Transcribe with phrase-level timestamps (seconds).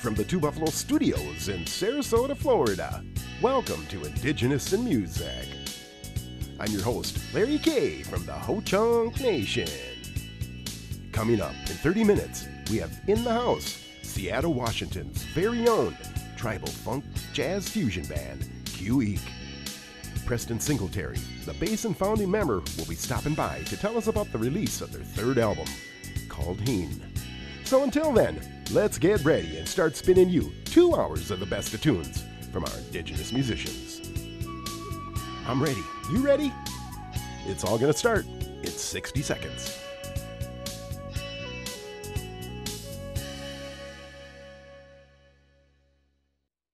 [0.00, 3.04] from the Two Buffalo Studios in Sarasota, Florida.
[3.42, 5.46] Welcome to Indigenous in Music.
[6.58, 9.68] I'm your host, Larry K from the Ho Chunk Nation.
[11.12, 15.94] Coming up in 30 minutes, we have In the House, Seattle, Washington's very own
[16.34, 17.04] tribal funk
[17.34, 18.48] jazz fusion band,
[18.78, 19.20] Khu.éex'.
[20.24, 24.32] Preston Singletary, the bass and founding member, will be stopping by to tell us about
[24.32, 25.66] the release of their third album,
[26.30, 27.02] called Heen.
[27.64, 31.74] So until then, let's get ready and start spinning you two hours of the best
[31.74, 34.00] of tunes from our indigenous musicians.
[35.46, 35.82] I'm ready.
[36.12, 36.52] You ready?
[37.46, 39.76] It's all gonna start in 60 seconds.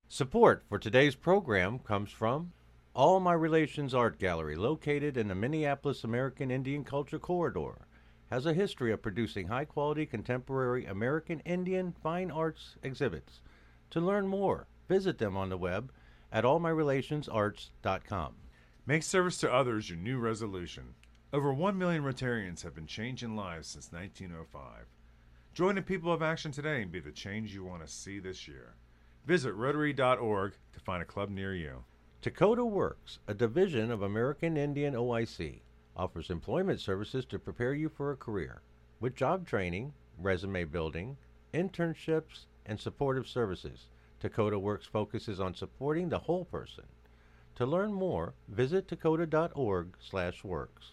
[0.08, 2.52] Support for today's program comes from
[2.94, 7.86] All My Relations Art Gallery, located in the Minneapolis American Indian Culture Corridor,
[8.30, 13.40] has a history of producing high quality contemporary American Indian fine arts exhibits.
[13.90, 15.92] To learn more, visit them on the web
[16.32, 18.34] at allmyrelationsarts.com.
[18.84, 20.94] Make service to others your new resolution.
[21.32, 24.86] Over 1 million Rotarians have been changing lives since 1905.
[25.54, 28.46] Join the people of action today and be the change you want to see this
[28.46, 28.74] year.
[29.26, 31.84] Visit Rotary.org to find a club near you.
[32.22, 35.60] Dakota Works, a division of American Indian OIC,
[35.96, 38.62] offers employment services to prepare you for a career
[39.00, 41.16] with job training, resume building,
[41.52, 43.88] internships, and supportive services.
[44.20, 46.84] Dakota Works focuses on supporting the whole person.
[47.56, 50.92] To learn more, visit dakota.org/works.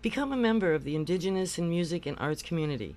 [0.00, 2.94] Become a member of the Indigenous in Music and Arts community.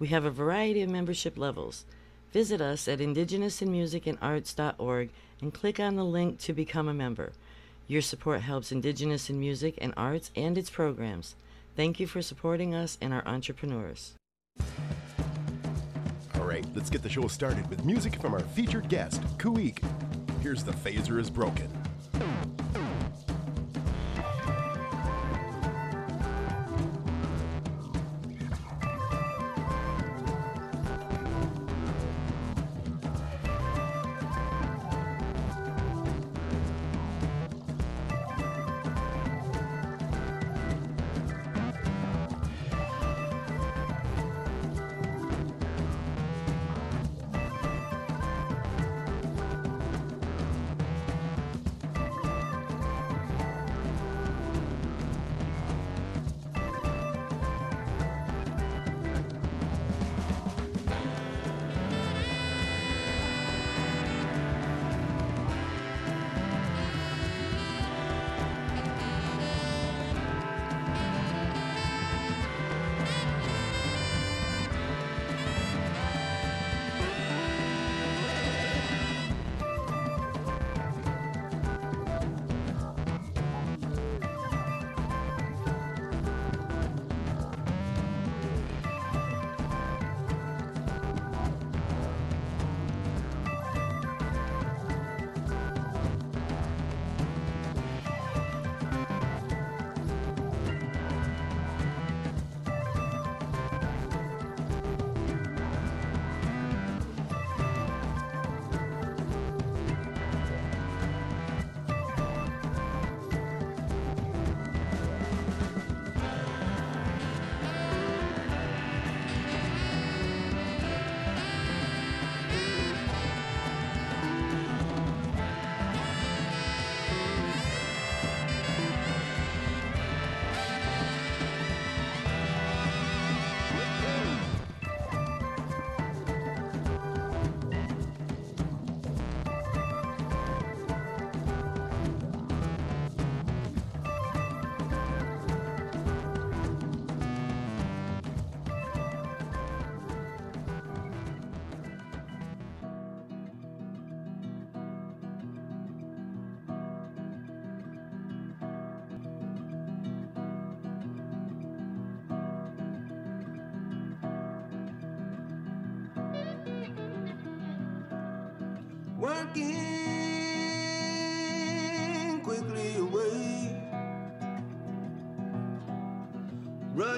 [0.00, 1.84] We have a variety of membership levels.
[2.32, 7.32] Visit us at indigenousinmusicandarts.org and click on the link to become a member.
[7.90, 11.34] Your support helps Indigenous in music and arts and its programs.
[11.74, 14.14] Thank you for supporting us and our entrepreneurs.
[16.36, 19.82] All right, let's get the show started with music from our featured guest, Khu.éex'.
[20.40, 21.79] Here's The Phaser is Broken.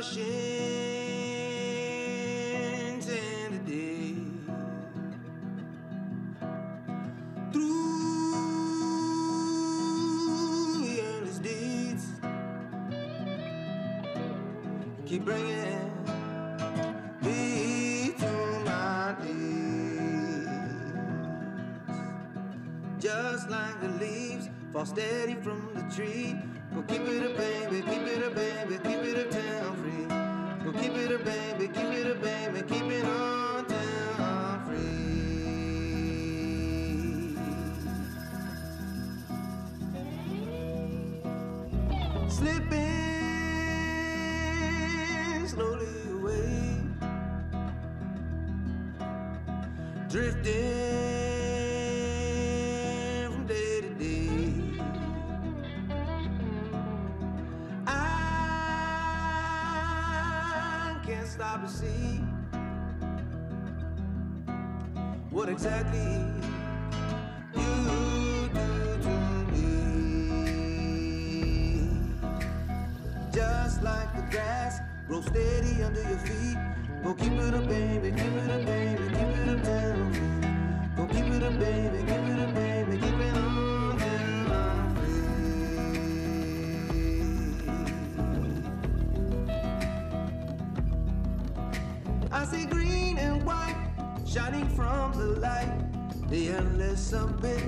[0.02, 0.26] oceans
[3.06, 4.14] in the day
[7.52, 7.92] through
[10.98, 12.04] endless deeds.
[15.06, 15.90] Keep bringing
[17.22, 18.32] me to
[18.64, 20.48] my knees,
[22.98, 26.34] just like the leaves fall steady from the tree.
[65.52, 66.51] exactly.
[97.12, 97.61] some bit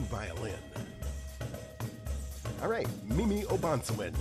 [0.00, 0.54] violin.
[2.62, 4.14] All right, Mimi O'Bonsawin.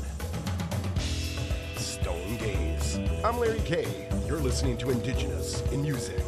[1.77, 2.99] Stone Gaze.
[3.23, 4.09] I'm Larry Kay.
[4.27, 6.23] You're listening to Indigenous in Music.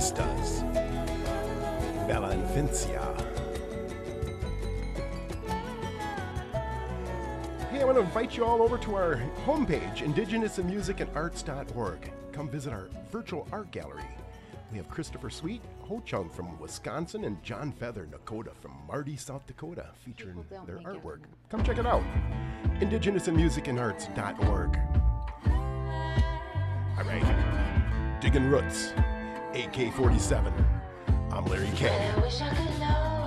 [0.00, 0.64] Baristas.
[2.06, 3.04] Valencia.
[7.70, 12.12] Hey, I want to invite you all over to our homepage, indigenousandmusicandarts.org.
[12.32, 14.04] Come visit our virtual art gallery.
[14.72, 19.46] We have Christopher Sweet, Ho Chunk from Wisconsin, and John Feather Nakota from Marty, South
[19.46, 21.24] Dakota, featuring their artwork.
[21.50, 22.04] Come check it out.
[22.78, 24.78] Indigenousandmusicandarts.org.
[26.96, 28.94] All right, digging roots.
[29.54, 30.52] AK 47.
[31.32, 33.19] I'm Larry K.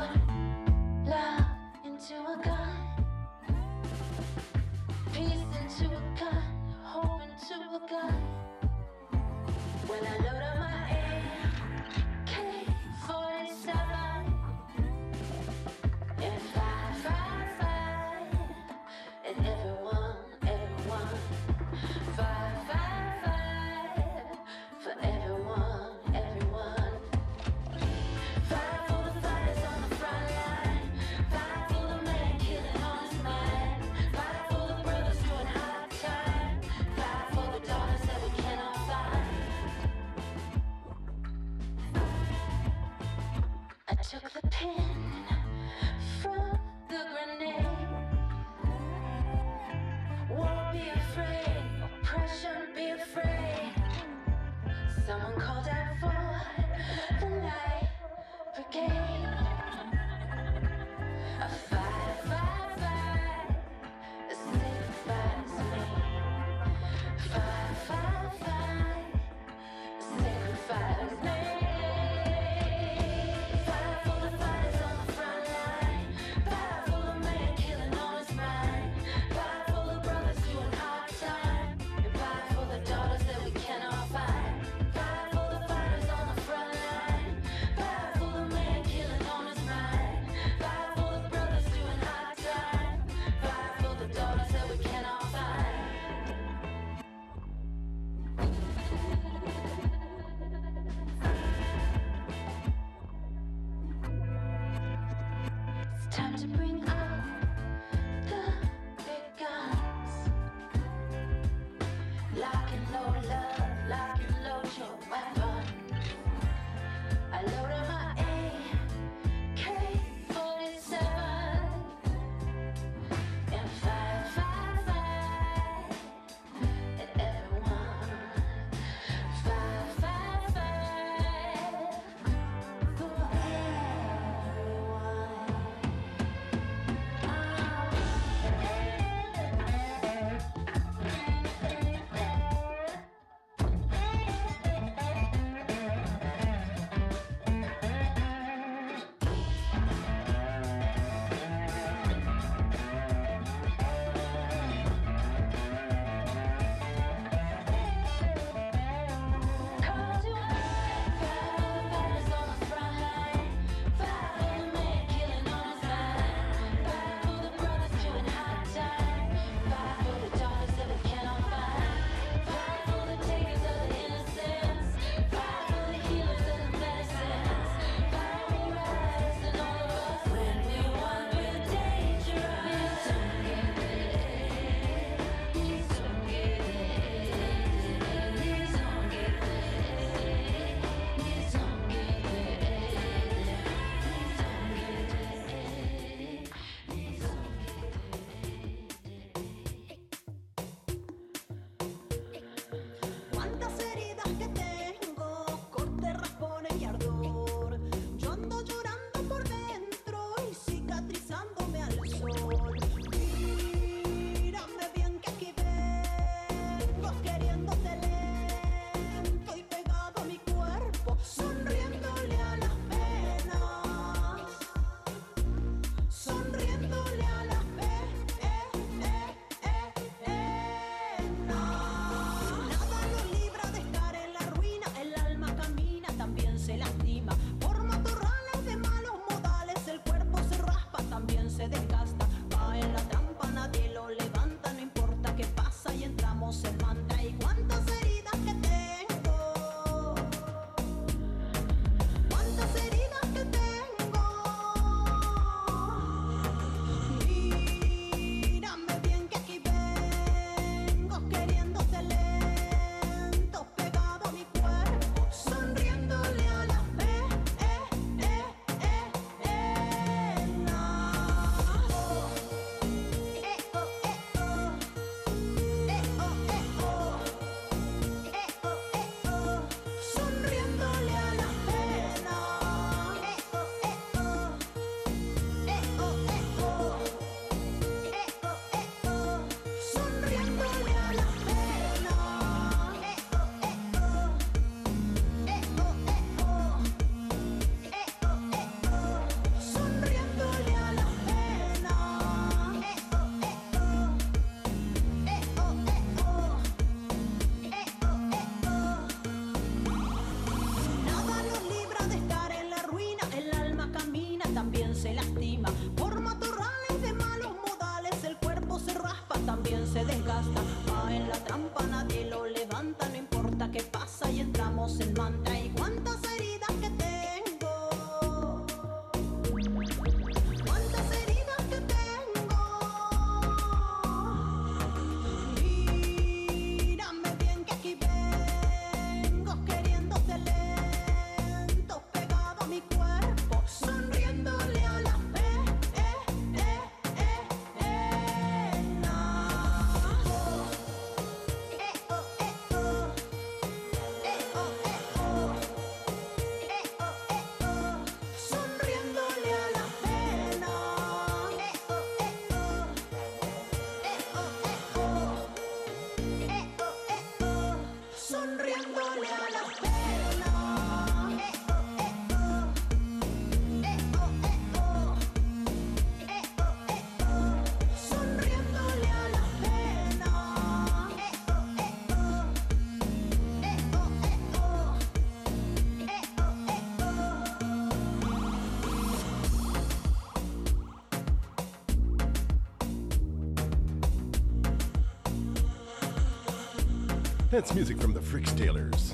[397.54, 399.12] That's music from the Frick Tailors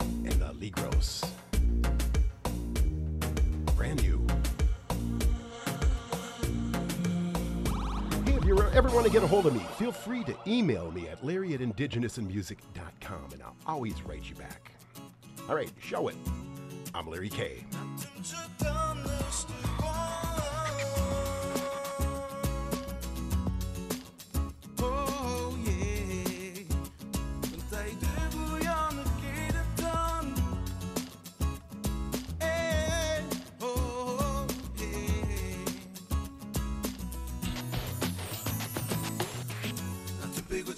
[0.00, 1.24] and the Legros.
[3.76, 4.26] Brand new.
[8.24, 10.90] Hey, if you ever want to get a hold of me, feel free to email
[10.90, 14.72] me at larry at indigenousandmusic.com and I'll always write you back.
[15.48, 16.16] All right, show it.
[16.92, 17.64] I'm Larry K.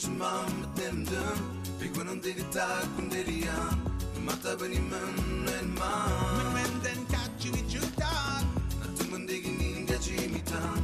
[0.00, 1.38] çımam temdim
[1.80, 3.74] Piguanın deli tak kunderiyan
[4.24, 8.44] Mata beni men elma Men men den kaçı vi çutan
[8.80, 10.80] Natımın deginin gacı mitan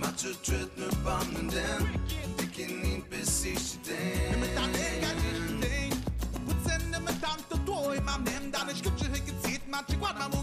[0.00, 1.82] Maçı çöt mü bamnenden
[2.38, 5.90] Dikinin pesişten Men tan er gacı den.
[6.46, 10.37] Putzen ne men tan tutuoy mam nem Dan iş kıpçı hekit sit maçı kvar mam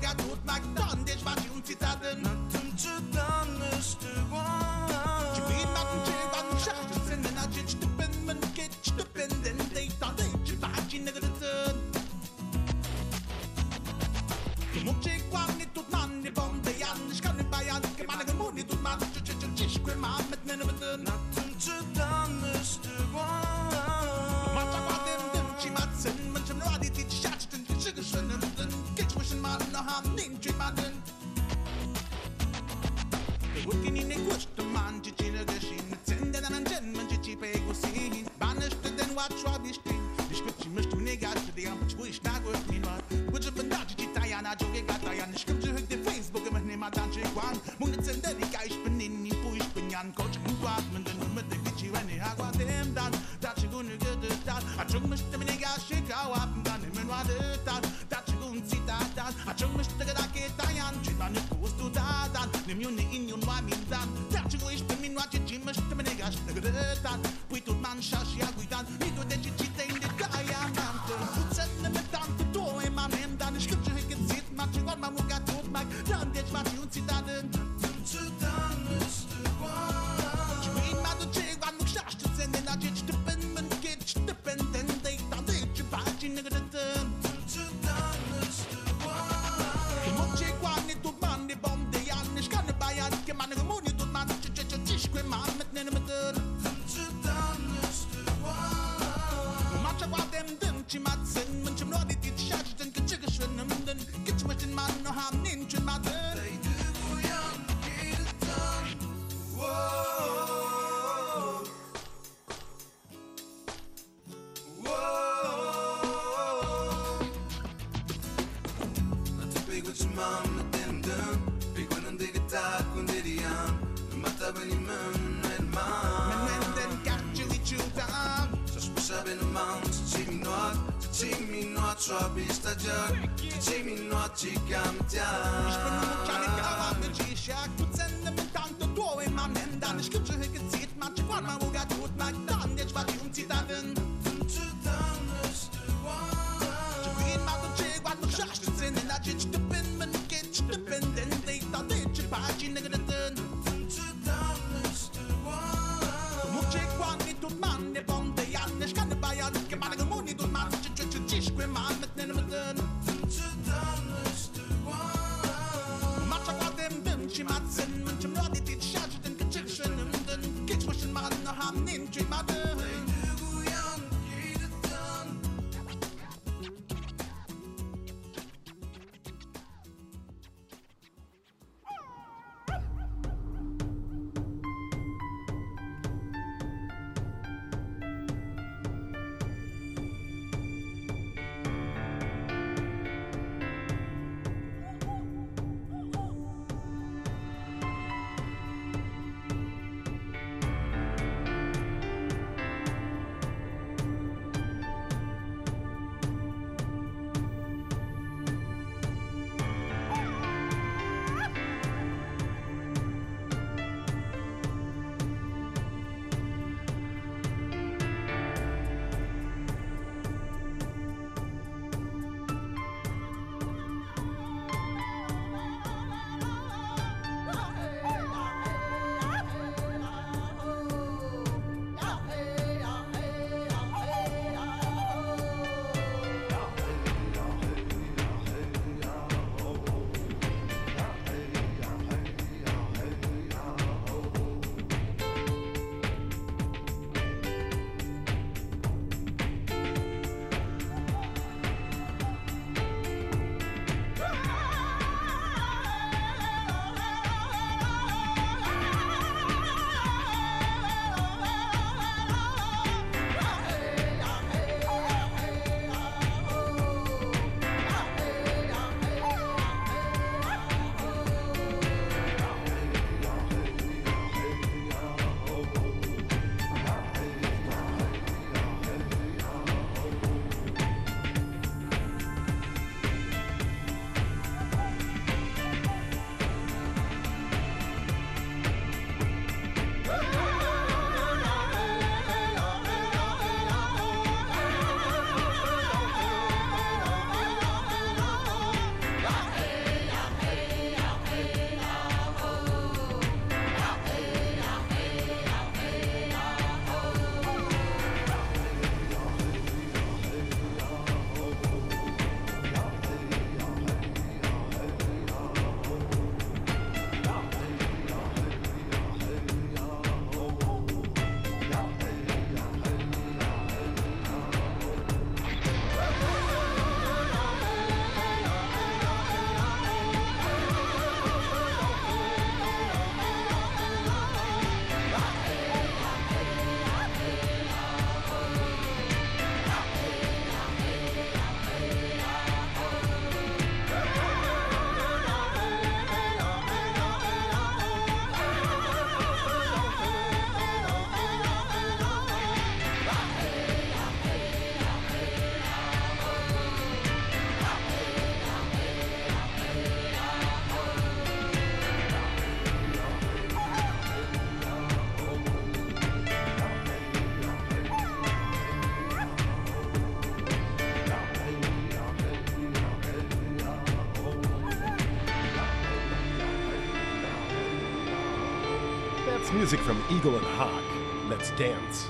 [379.66, 380.84] music from Eagle and Hawk.
[381.28, 382.08] Let's dance.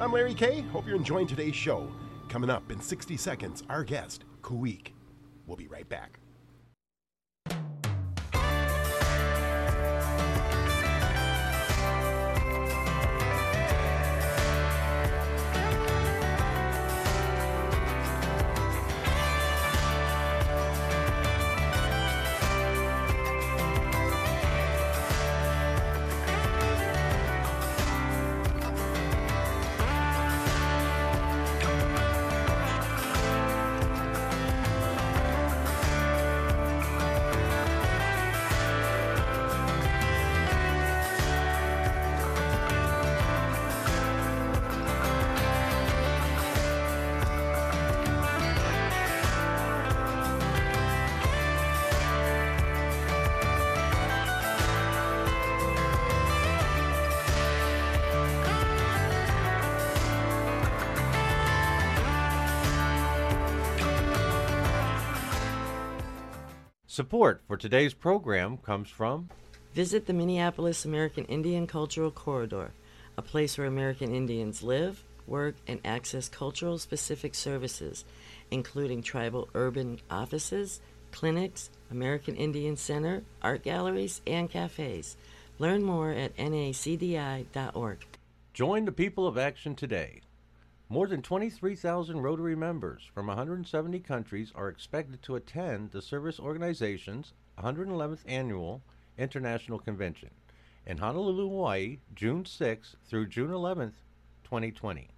[0.00, 0.62] I'm Larry K.
[0.72, 1.88] Hope you're enjoying today's show.
[2.28, 4.85] Coming up in 60 seconds, our guest, Khu.éex'.
[66.96, 69.28] Support for today's program comes from
[69.74, 72.72] Visit the Minneapolis American Indian Cultural Corridor,
[73.18, 78.06] a place where American Indians live, work, and access cultural specific services,
[78.50, 80.80] including tribal urban offices,
[81.12, 85.18] clinics, American Indian Center, art galleries, and cafes.
[85.58, 88.06] Learn more at nacdi.org.
[88.54, 90.22] Join the People of Action today.
[90.88, 97.32] More than 23,000 Rotary members from 170 countries are expected to attend the service organization's
[97.58, 98.82] 111th annual
[99.18, 100.30] International Convention
[100.86, 103.94] in Honolulu, Hawaii, June 6th through June 11th,
[104.44, 105.08] 2020.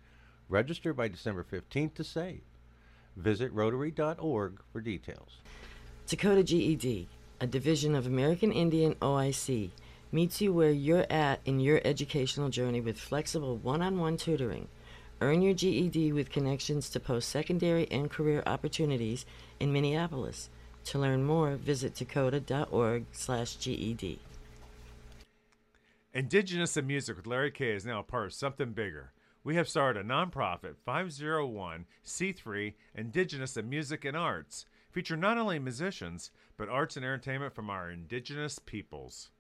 [0.49, 2.41] Register by December 15th to save.
[3.15, 5.43] Visit Rotary.org for details.
[6.07, 7.09] Takoda GED,
[7.43, 9.69] a division of American Indian OIC,
[10.11, 14.69] meets you where you're at in your educational journey with flexible one on one tutoring.
[15.21, 19.27] Earn your GED with connections to post secondary and career opportunities
[19.59, 20.49] in Minneapolis.
[20.85, 24.21] To learn more, visit takoda.org slash E GED.
[26.15, 29.13] Indigenous in Music with Larry K is now part of something bigger.
[29.43, 36.31] We have started a nonprofit 501c3 Indigenous in Music and Arts, feature not only musicians,
[36.57, 39.31] but arts and entertainment from our indigenous peoples.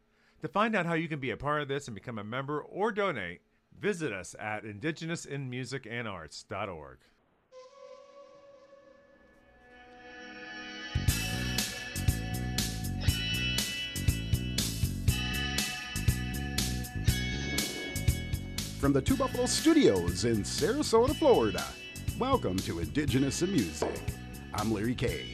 [0.41, 2.61] To find out how you can be a part of this and become a member
[2.61, 3.43] or donate,
[3.81, 6.99] visit us at indigenousinmusicandarts.org.
[18.79, 21.65] From the Two Buffalo Studios in Sarasota, Florida,
[22.17, 23.91] welcome to Indigenous in Music.
[24.55, 25.25] I'm Larry K.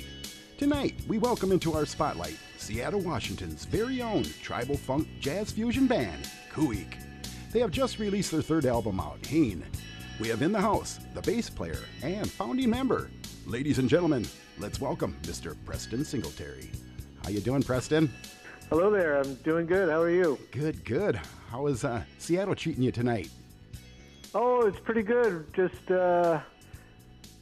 [0.57, 6.27] Tonight, we welcome into our spotlight Seattle, Washington's very own tribal funk jazz fusion band,
[6.55, 7.04] Khu.éex'.
[7.55, 9.65] They have just released their third album out, Heen.
[10.19, 13.13] We have in the house the bass player and founding member.
[13.47, 14.27] Ladies and gentlemen,
[14.59, 15.55] let's welcome Mr.
[15.65, 16.69] Preston Singletary.
[17.23, 18.13] How you doing, Preston?
[18.71, 19.21] Hello there.
[19.21, 19.89] I'm doing good.
[19.89, 20.37] How are you?
[20.51, 21.21] Good, good.
[21.49, 23.31] How is uh, Seattle treating you tonight?
[24.35, 25.47] Oh, it's pretty good.
[25.55, 26.41] Just uh,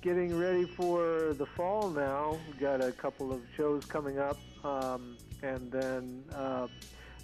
[0.02, 2.38] getting ready for the fall now.
[2.48, 6.66] We've got a couple of shows coming up, um, and then uh,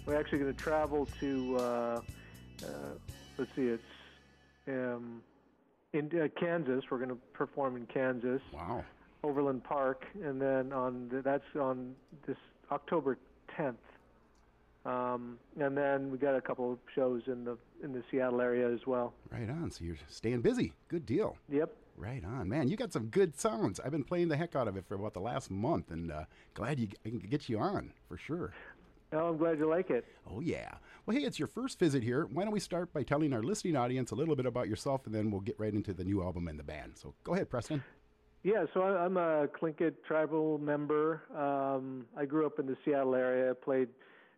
[0.07, 2.01] we're actually going to travel to.
[2.63, 2.67] Uh,
[3.37, 3.83] let's see, it's
[4.67, 5.21] um,
[5.93, 6.83] in uh, Kansas.
[6.89, 8.83] We're going to perform in Kansas, Wow.
[9.23, 11.95] Overland Park, and then on the, that's on
[12.27, 12.37] this
[12.71, 13.17] October
[13.57, 13.75] 10th.
[14.85, 18.71] Um, and then we got a couple of shows in the in the Seattle area
[18.71, 19.13] as well.
[19.29, 19.69] Right on.
[19.71, 20.71] So you're staying busy.
[20.87, 21.35] Good deal.
[21.49, 21.69] Yep.
[21.97, 22.69] Right on, man.
[22.69, 23.81] You got some good sounds.
[23.81, 26.23] I've been playing the heck out of it for about the last month, and uh,
[26.53, 28.53] glad you I can get you on for sure.
[29.11, 30.05] Oh, I'm glad you like it.
[30.29, 30.69] Oh yeah.
[31.05, 32.25] Well, hey, it's your first visit here.
[32.31, 35.15] Why don't we start by telling our listening audience a little bit about yourself, and
[35.15, 36.93] then we'll get right into the new album and the band.
[36.95, 37.83] So go ahead, Preston.
[38.43, 41.23] Yeah, so I- I'm a Tlingit tribal member.
[41.35, 43.55] Um, I grew up in the Seattle area.
[43.55, 43.89] Played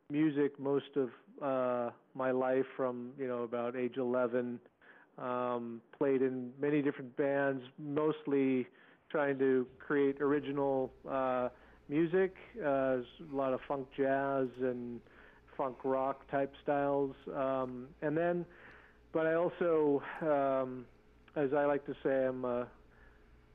[0.09, 1.09] music most of
[1.41, 4.59] uh, my life from you know about age 11.
[5.17, 8.67] Um, played in many different bands, mostly
[9.09, 11.49] trying to create original uh,
[11.91, 12.35] music.
[12.59, 14.99] Uh, a lot of funk jazz and
[15.57, 18.45] funk rock type styles, um, and then,
[19.11, 20.85] but I also, um,
[21.35, 22.67] as I like to say, I'm a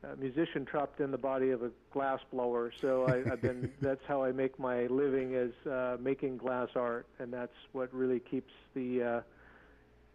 [0.02, 2.72] a musician trapped in the body of a glass blower.
[2.80, 7.06] So I, I've been that's how I make my living is uh, making glass art,
[7.18, 9.20] and that's what really keeps the uh,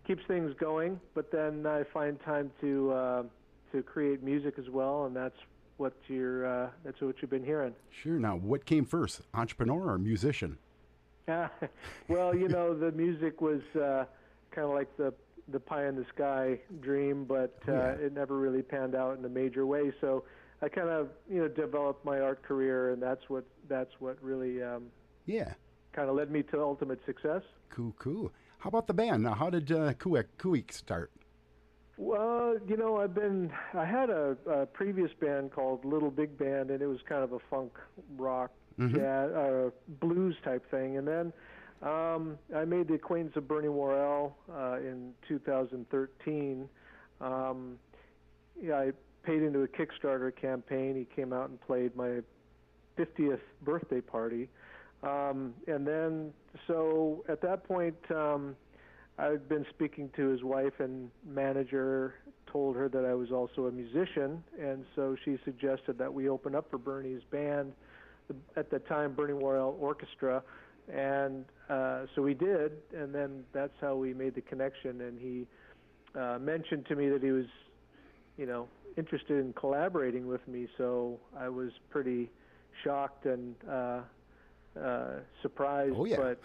[0.07, 0.99] keeps things going.
[1.13, 3.23] But then I find time to uh,
[3.71, 5.37] to create music as well, and that's
[5.81, 7.73] what you're uh, that's what you've been hearing.
[7.89, 8.19] Sure.
[8.19, 10.57] Now, what came first, entrepreneur or musician?
[12.07, 14.05] well, you know, the music was uh,
[14.51, 15.13] kind of like the
[15.51, 18.05] the pie in the sky dream, but uh, Oh, yeah.
[18.05, 19.91] it never really panned out in a major way.
[19.99, 20.23] So
[20.61, 24.61] I kind of you know developed my art career, and that's what that's what really
[24.61, 24.83] um,
[25.25, 25.53] Yeah.
[25.93, 27.41] kind of led me to ultimate success.
[27.69, 28.31] Cool, cool.
[28.59, 29.23] How about the band?
[29.23, 31.11] Now, how did uh, Khu.éex', Khu.éex' start?
[31.97, 36.71] Well, you know, I've been I had a, a previous band called Little Big Band,
[36.71, 37.73] and it was kind of a funk
[38.17, 38.51] rock
[38.95, 41.33] jazz uh, blues type thing, and then
[41.81, 46.69] um, I made the acquaintance of Bernie Worrell uh, in 2013.
[47.19, 47.77] Um,
[48.61, 48.91] yeah, I
[49.23, 50.95] paid into a Kickstarter campaign.
[50.95, 52.19] He came out and played my
[52.97, 54.49] 50th birthday party.
[55.03, 56.31] Um, and then,
[56.67, 58.55] so at that point, um,
[59.21, 62.15] I'd been speaking to his wife and manager,
[62.51, 66.55] told her that I was also a musician, and so she suggested that we open
[66.55, 67.73] up for Bernie's band,
[68.55, 70.41] at the time Bernie Worrell Orchestra,
[70.91, 75.01] and uh, so we did, and then that's how we made the connection.
[75.01, 75.47] And he
[76.19, 77.45] uh, mentioned to me that he was,
[78.37, 78.67] you know,
[78.97, 82.31] interested in collaborating with me, so I was pretty
[82.83, 84.01] shocked and uh,
[84.81, 85.09] uh,
[85.43, 85.93] surprised.
[85.95, 86.17] Oh, yeah.
[86.17, 86.41] But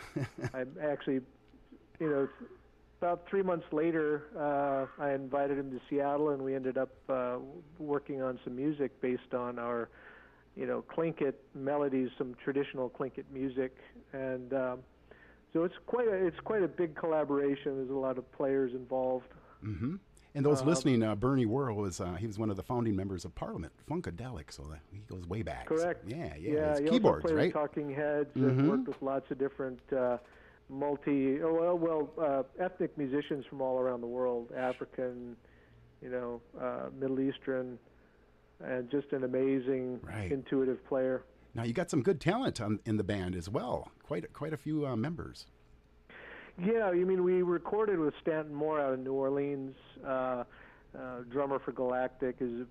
[0.54, 1.20] I'm actually,
[1.98, 2.28] you know,
[3.06, 7.36] about three months later, uh, I invited him to Seattle, and we ended up uh,
[7.78, 9.88] working on some music based on our,
[10.56, 13.76] you know, Tlingit melodies, some traditional Tlingit music,
[14.12, 14.78] and um,
[15.52, 17.76] so it's quite a it's quite a big collaboration.
[17.76, 19.28] There's a lot of players involved.
[19.64, 19.96] Mm-hmm.
[20.34, 23.24] And those listening, uh, Bernie Worrell was uh, he was one of the founding members
[23.24, 25.66] of Parliament, Funkadelic, so that he goes way back.
[25.66, 26.04] Correct.
[26.06, 26.52] Yeah, yeah.
[26.52, 27.52] Yeah, he keyboards, right?
[27.52, 28.68] Talking Heads Mhm.
[28.68, 30.18] worked with lots of different uh,
[30.68, 32.10] multi, oh, well, well
[32.58, 35.36] uh, ethnic musicians from all around the world, African,
[36.02, 37.78] you know, uh, Middle Eastern,
[38.64, 40.32] and just an amazing, Right.
[40.32, 41.24] intuitive player.
[41.54, 43.90] Now you got some good talent on, in the band as well.
[44.02, 45.46] Quite a, quite a few uh, members.
[46.62, 49.74] Yeah, you mean we recorded with Stanton Moore out in New Orleans.
[50.06, 50.44] Uh,
[50.98, 52.66] uh, drummer for Galactic is a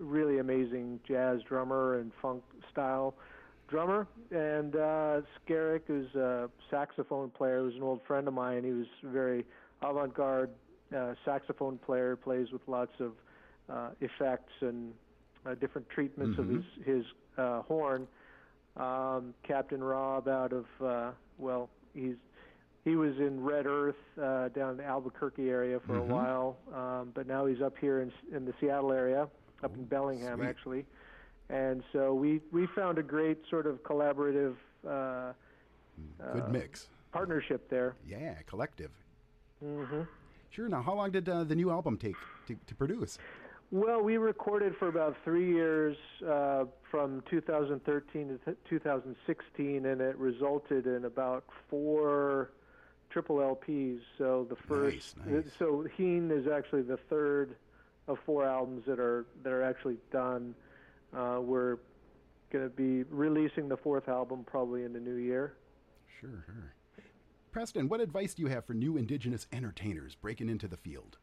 [0.00, 2.42] really amazing jazz drummer and funk
[2.72, 3.14] style
[3.68, 4.06] drummer.
[4.30, 8.64] And uh, Skerik, who's a saxophone player, who's an old friend of mine.
[8.64, 9.44] He was very
[9.82, 10.50] avant-garde
[10.96, 12.16] uh, saxophone player.
[12.16, 13.12] Plays with lots of
[13.70, 14.92] uh, effects and
[15.46, 17.04] uh, different treatments of his his
[17.36, 18.06] uh, horn.
[18.76, 22.16] Um, Captain Rob out of uh, well, he's
[22.84, 26.00] he was in Red Earth uh, down in the Albuquerque area for Mhm.
[26.00, 29.28] a while, um, but now he's up here in in the Seattle area,
[29.62, 30.46] up in Bellingham sweet.
[30.48, 30.86] actually.
[31.50, 34.54] And so we we found a great sort of collaborative
[34.86, 35.32] uh,
[36.32, 36.88] Good Uh, mix.
[37.12, 37.96] partnership there.
[38.06, 38.90] Yeah, collective.
[39.60, 40.02] hmm
[40.50, 40.68] Sure.
[40.68, 43.18] Now, how long did uh, the new album take to, to produce?
[43.70, 45.96] Well, we recorded for about three years,
[46.26, 52.50] uh, from 2013 to th- 2016, and it resulted in about four
[53.10, 54.00] triple LPs.
[54.16, 55.52] So the first, Nice, nice.
[55.58, 57.56] so Heen is actually the third
[58.06, 60.54] of four albums that are that are actually done.
[61.16, 61.78] Uh, we're
[62.52, 65.54] going to be releasing the fourth album probably in the new year.
[66.20, 67.04] Sure, sure.
[67.52, 71.18] Preston, what advice do you have for new Indigenous entertainers breaking into the field?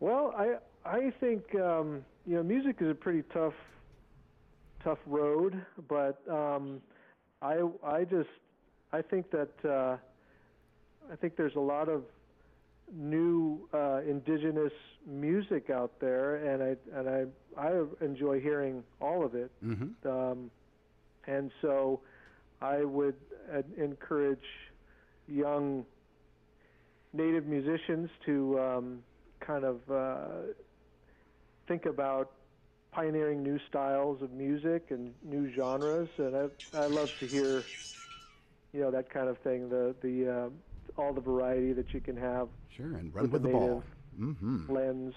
[0.00, 0.58] Well, I
[0.88, 3.54] I think um, you know music is a pretty tough
[4.84, 6.80] tough road, but um,
[7.42, 8.28] I I just
[8.92, 9.96] I think that uh,
[11.10, 12.04] I think there's a lot of
[12.94, 14.72] new uh, indigenous
[15.06, 17.24] music out there, and I and I
[17.58, 19.50] I enjoy hearing all of it.
[19.64, 20.08] Mm-hmm.
[20.08, 20.50] Um,
[21.26, 22.00] and so
[22.62, 23.16] I would
[23.52, 24.38] uh, encourage
[25.26, 25.84] young
[27.12, 29.02] native musicians to um,
[29.40, 30.52] kind of uh,
[31.66, 32.32] think about
[32.92, 36.08] pioneering new styles of music and new genres.
[36.18, 36.46] And I,
[36.78, 37.64] I love to hear,
[38.72, 39.68] you know, that kind of thing.
[39.68, 43.42] The the uh, all the variety that you can have Sure, and run With with,
[43.42, 43.84] the ball.
[44.18, 44.72] Mm-hmm.
[44.72, 45.14] lens.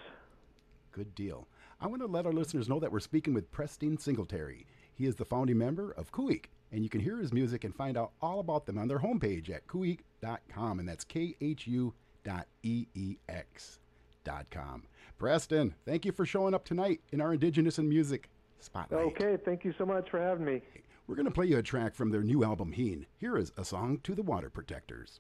[0.92, 1.48] Good deal.
[1.84, 4.68] I want to let our listeners know that we're speaking with Preston Singletary.
[4.94, 7.98] He is the founding member of Khu.éex', and you can hear his music and find
[7.98, 11.92] out all about them on their homepage at kuik.com, and that's K-H-U
[12.24, 13.80] dot E-E-X
[14.24, 14.84] dot com.
[15.18, 18.30] Preston, thank you for showing up tonight in our Indigenous and Music
[18.60, 19.04] Spotlight.
[19.08, 20.62] Okay, thank you so much for having me.
[21.08, 23.08] We're going to play you a track from their new album, Heen.
[23.18, 25.20] Here is a song to the Water Protectors.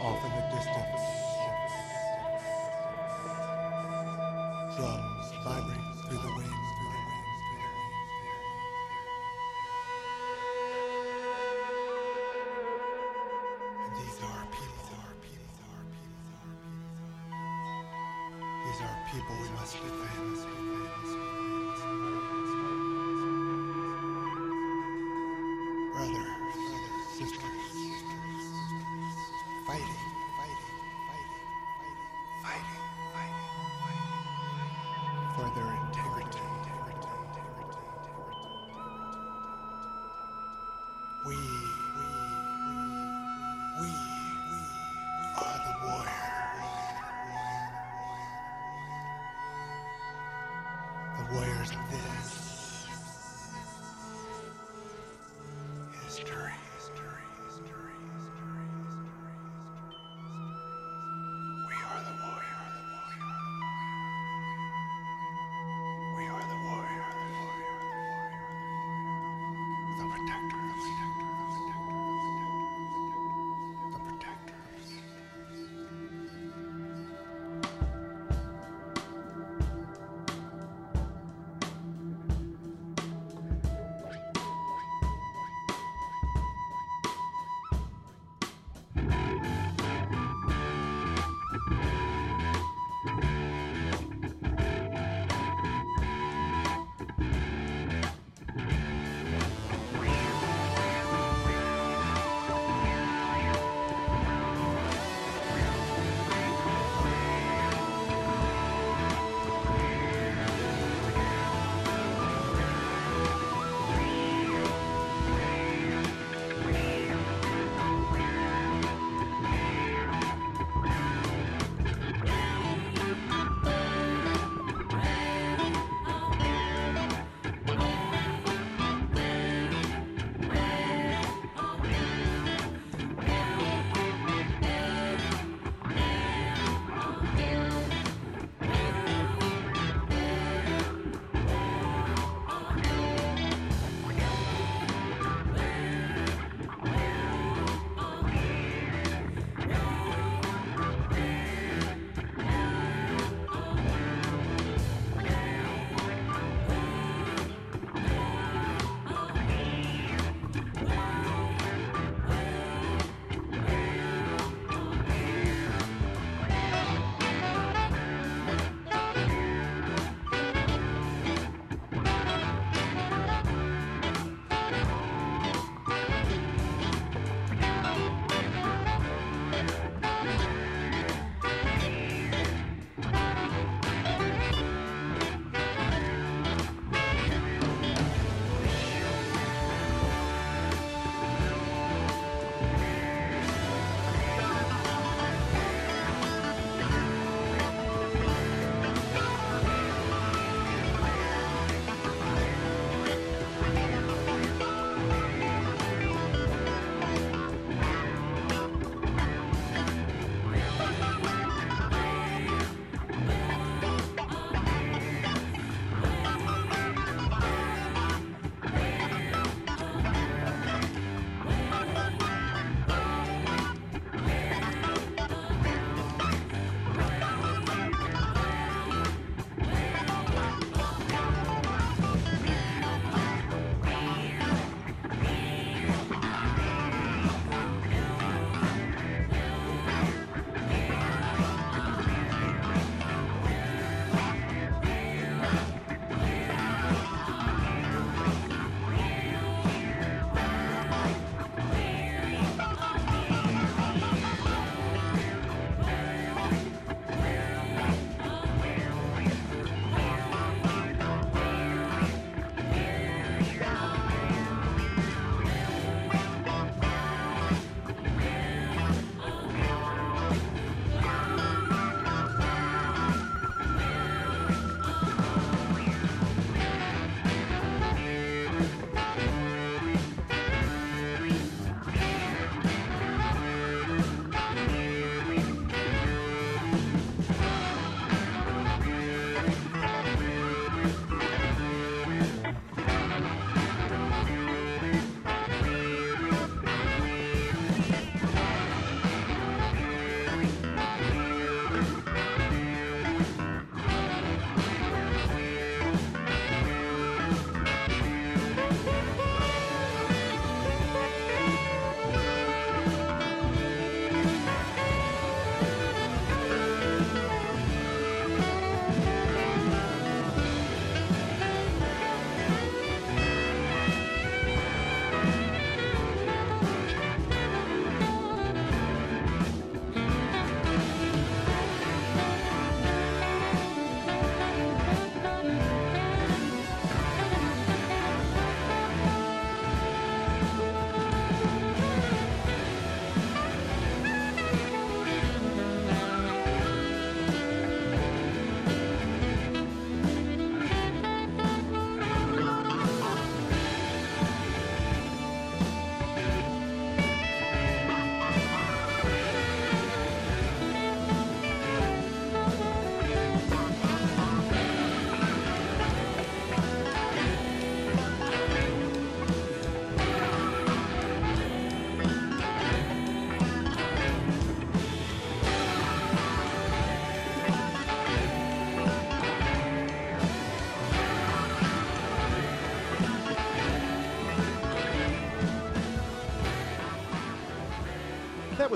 [0.00, 1.02] off in the distance.
[4.76, 5.05] Drum.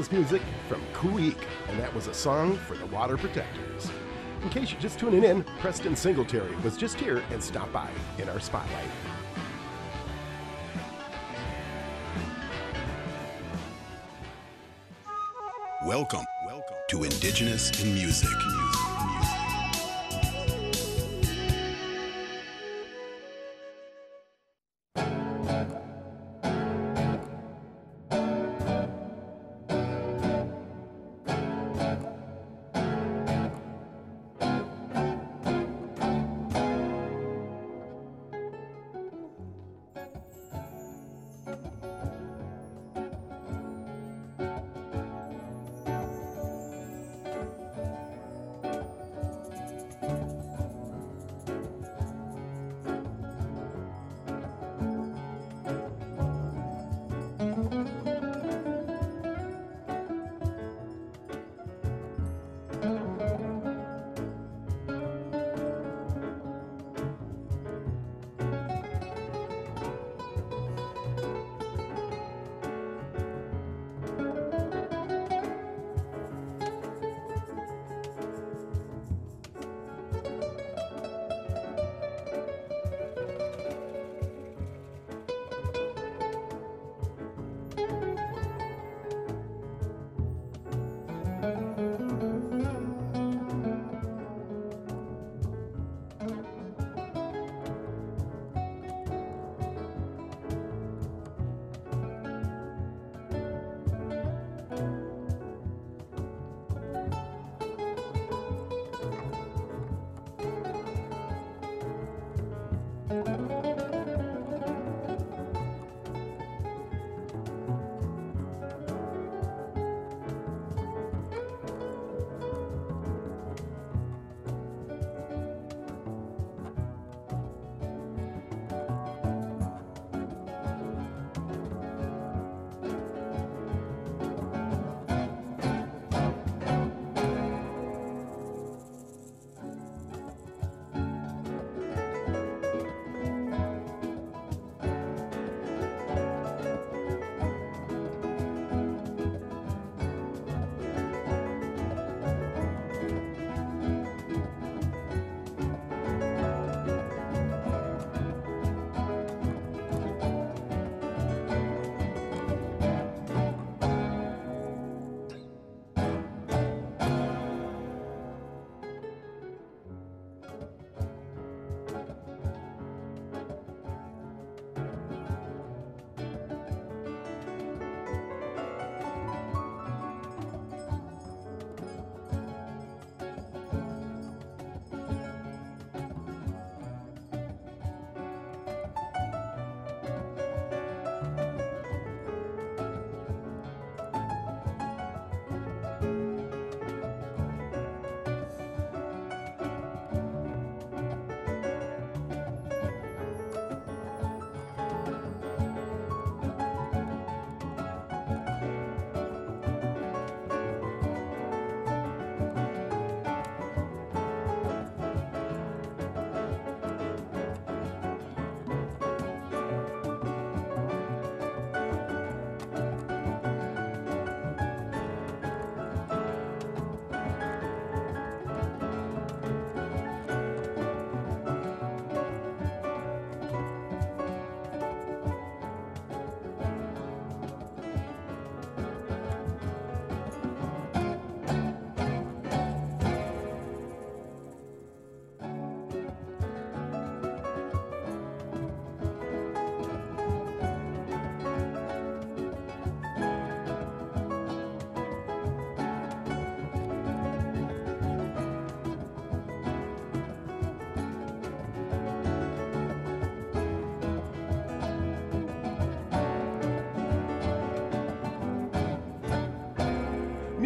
[0.01, 1.37] Was music from Khu.éex',
[1.69, 3.91] and that was a song for the Water Protectors.
[4.43, 8.27] In case you're just tuning in, Preston Singletary was just here and stopped by in
[8.31, 8.87] our spotlight.
[15.85, 18.50] Welcome, welcome to Indigenous in Music.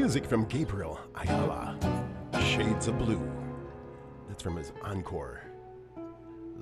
[0.05, 1.79] Music from Gabriel Ayala,
[2.39, 3.27] Shades of Blue.
[4.29, 5.41] That's from his encore,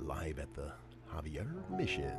[0.01, 0.71] live at the
[1.13, 2.17] Javier Mission.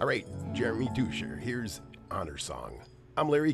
[0.00, 1.80] All right, Jeremy Duscher, here's
[2.12, 2.78] Honor Song.
[3.16, 3.52] I'm Larry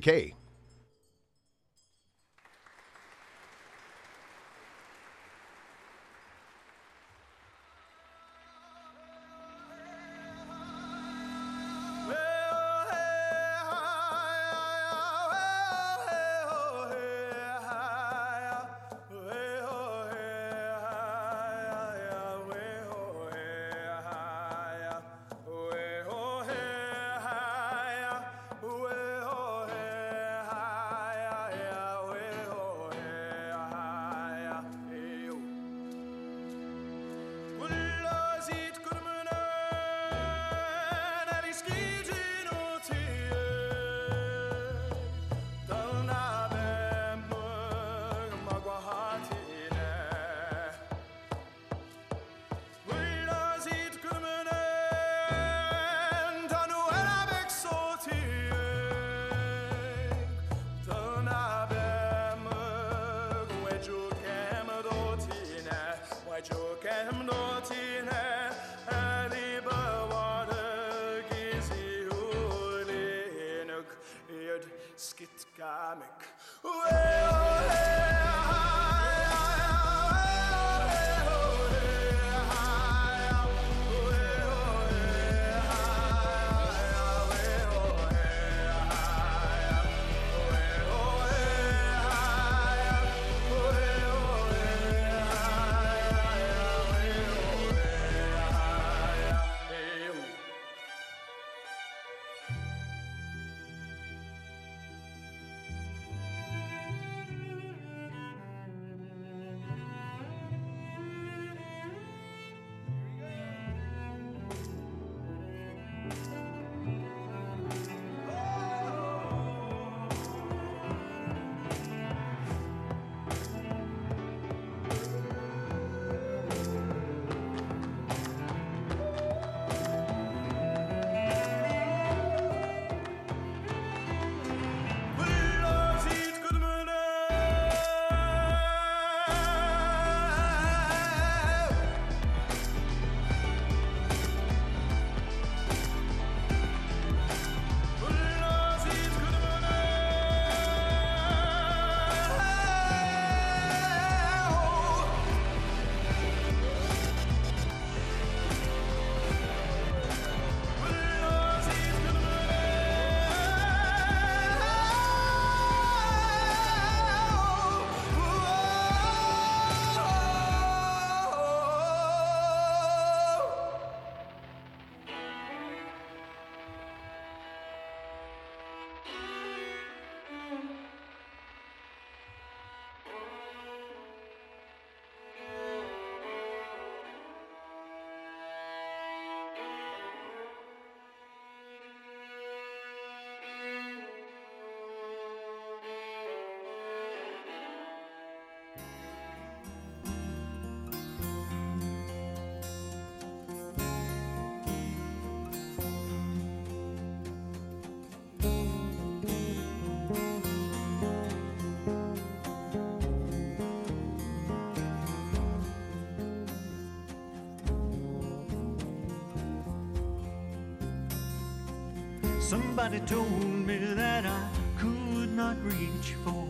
[222.48, 226.48] Somebody told me that I could not reach for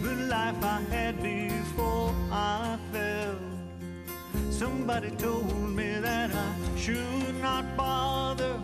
[0.00, 3.36] the life I had before I fell.
[4.48, 8.58] Somebody told me that I should not bother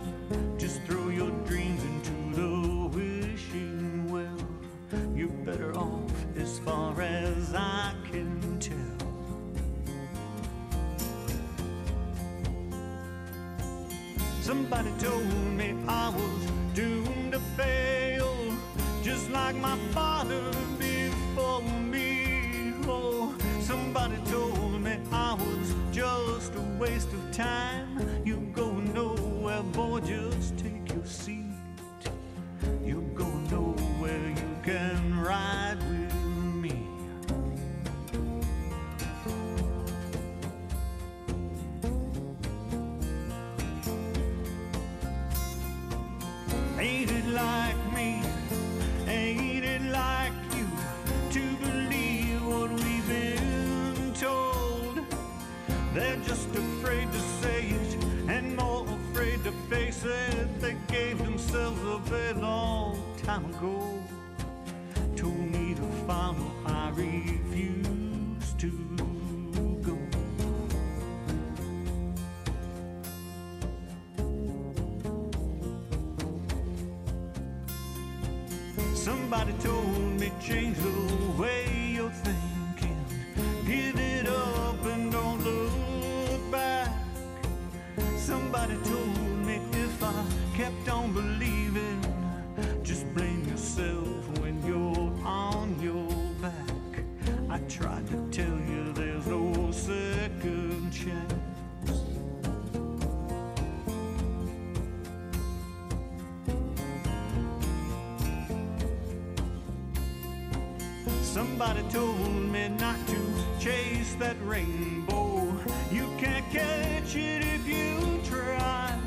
[114.41, 115.53] rainbow.
[115.91, 118.99] You can't catch it if you try.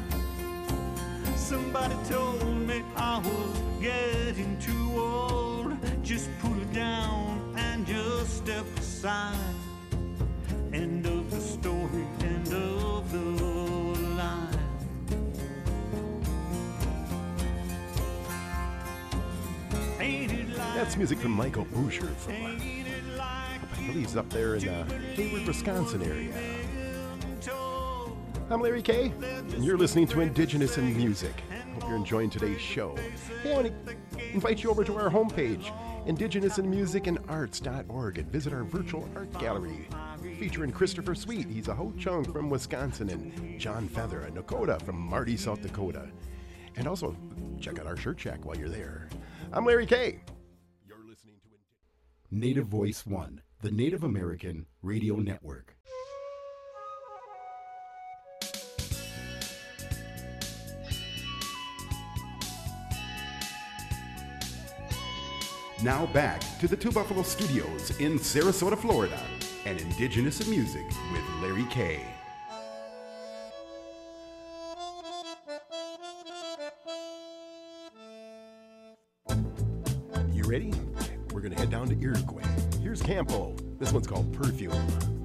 [1.35, 5.77] Somebody told me I was getting too old.
[6.03, 9.37] Just put it down and just step aside.
[10.73, 14.55] End of the story, end of the line.
[20.75, 22.74] That's music from Michael Boucher from uh,
[24.17, 24.83] up there in the
[25.15, 26.33] Hayward, Wisconsin area.
[28.49, 31.33] I'm Larry Kay, and you're listening to Indigenous in Music.
[31.73, 32.95] Hope you're enjoying today's show.
[32.95, 33.11] Hey,
[33.51, 33.95] I want to
[34.31, 35.65] invite you over to our homepage,
[36.05, 39.87] indigenousinmusicandarts.org, and visit our virtual art gallery
[40.39, 41.47] featuring Christopher Sweet.
[41.47, 46.07] He's a Ho Chunk from Wisconsin, and John Feather, a Nakota from Marty, South Dakota.
[46.75, 47.17] And also,
[47.59, 49.09] check out our shirt shack while you're there.
[49.51, 50.19] I'm Larry Kay.
[50.87, 51.49] You're listening to
[52.31, 55.75] Native Voice One, the Native American Radio Network.
[65.81, 69.19] Now back to the Two Buffalo Studios in Sarasota, Florida,
[69.65, 72.01] and Indigenous in Music with Larry Kay.
[83.05, 83.55] Campo.
[83.77, 85.24] This one's called Perfume.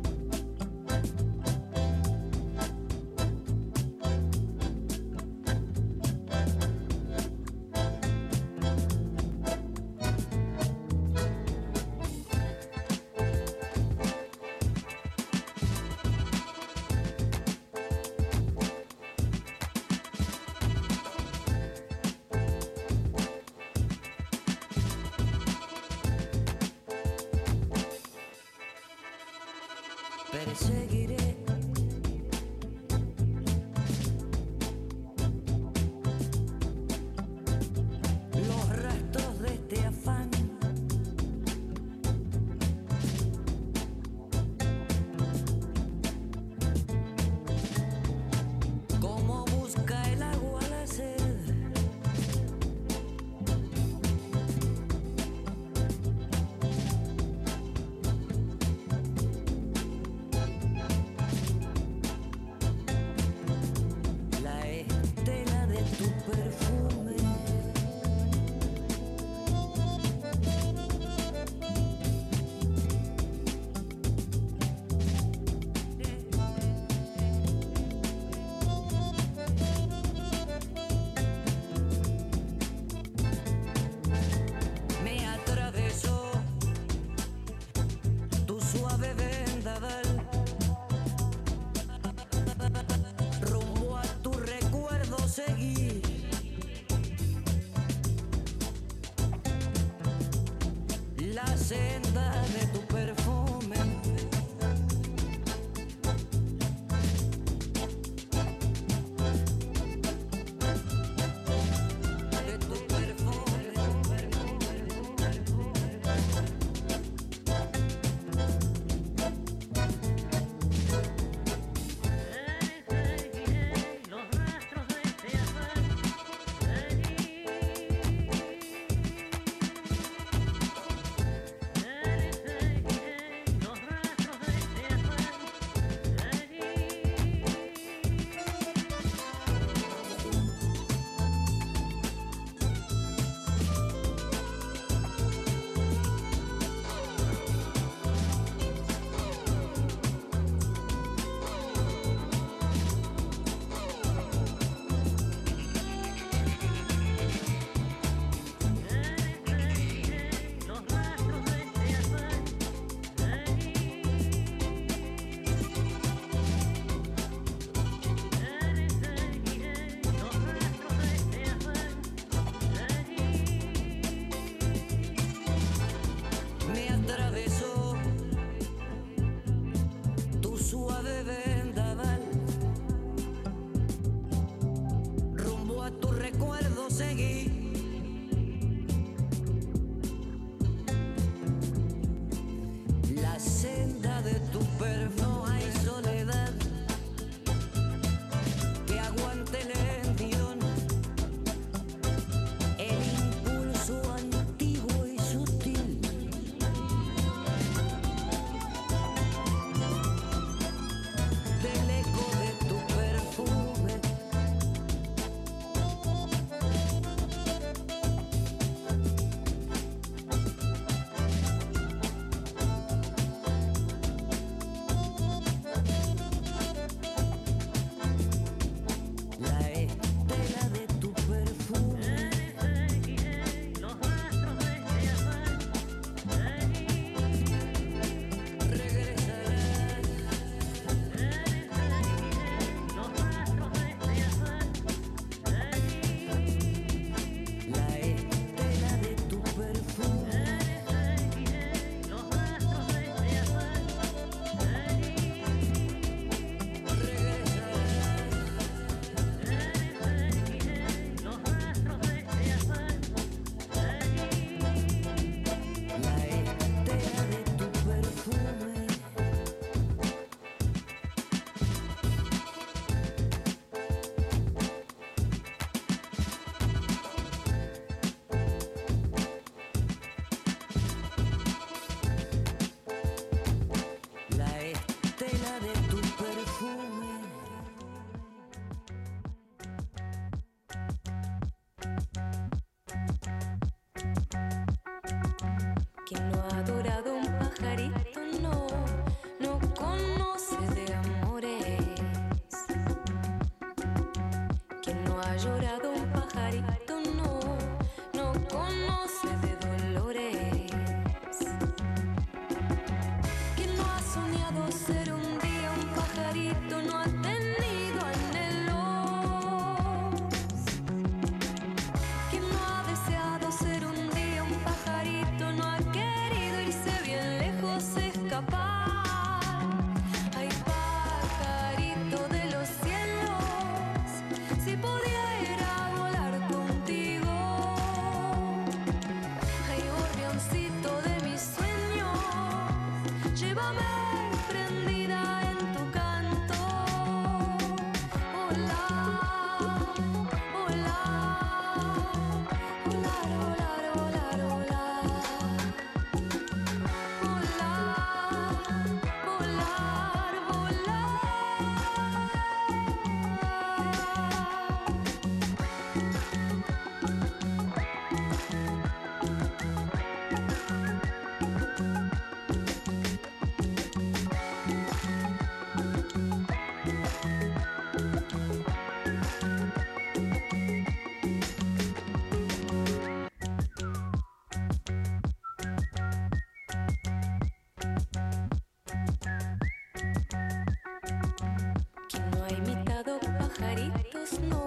[392.52, 394.66] imitado pajaritos, no,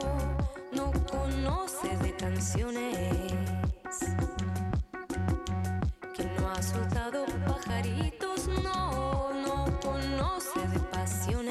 [0.71, 3.33] no conoce de canciones.
[6.15, 11.42] Quien no ha soltado pajaritos, no, no conoce de pasión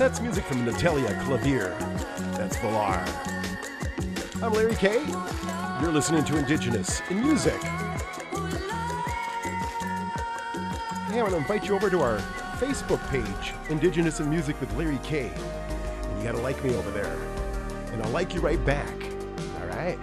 [0.00, 1.76] That's music from Natalia Clavier.
[2.32, 3.04] That's Villar.
[4.42, 4.94] I'm Larry K.
[5.82, 7.62] You're listening to Indigenous in Music.
[11.10, 12.16] Hey, I want to invite you over to our
[12.56, 15.30] Facebook page, Indigenous in Music with Larry K.
[15.34, 17.18] And you got to like me over there.
[17.92, 18.94] And I'll like you right back.
[19.60, 19.98] All right?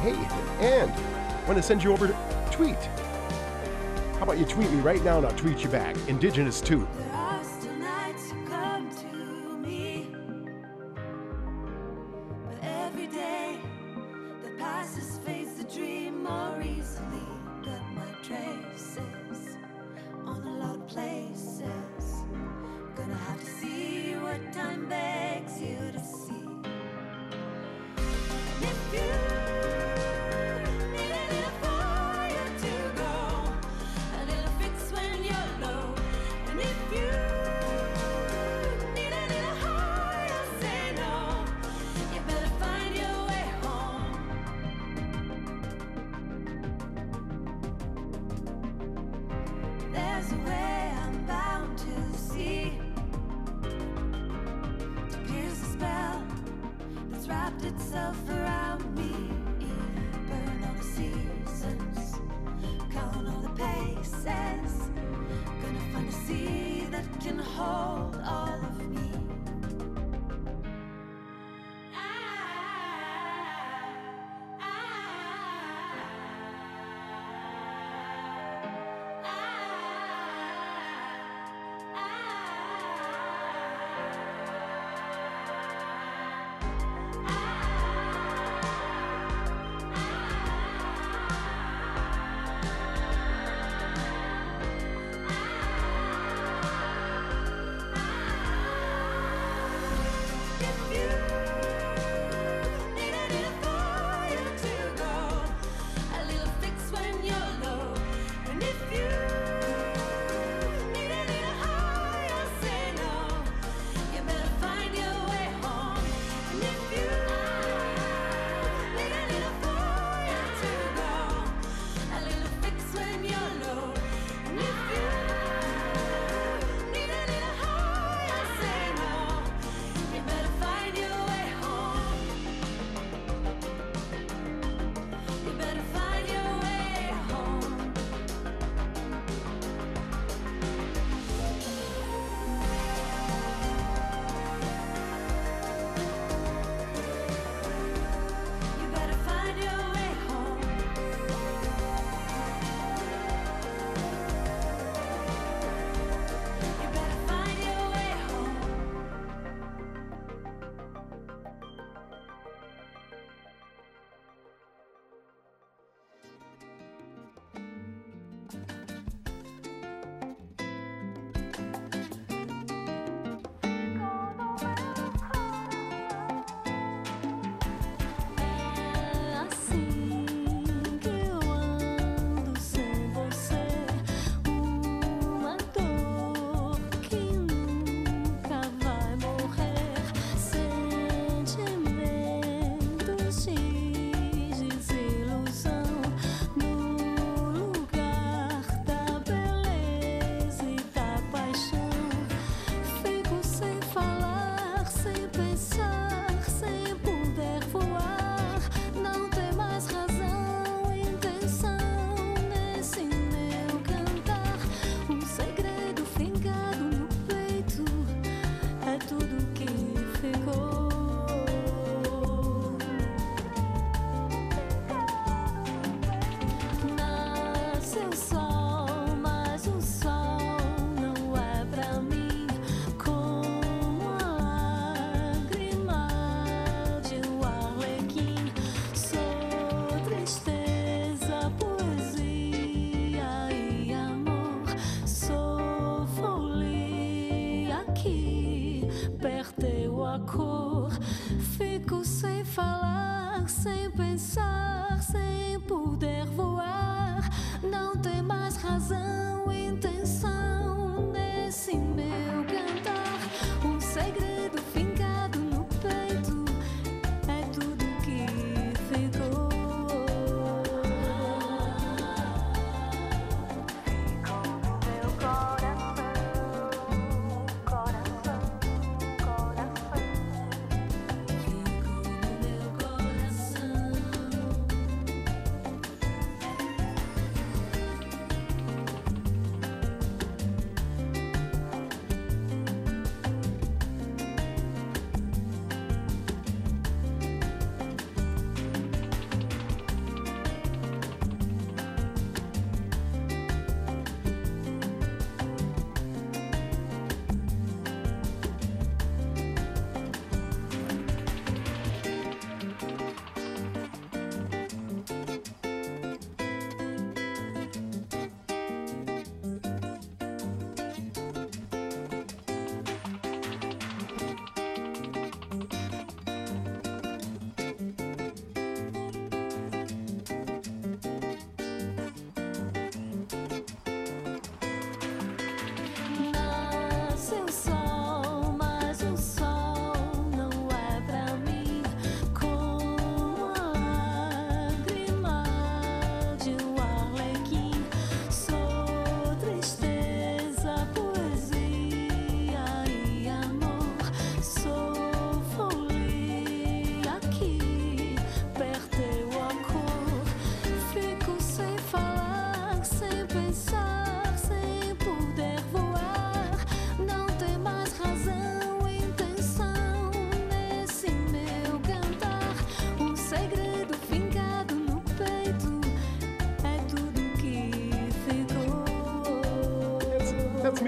[0.00, 0.12] Hey,
[0.60, 2.76] and I want to send you over to tweet.
[4.16, 5.96] How about you tweet me right now and I'll tweet you back?
[6.08, 6.86] Indigenous too.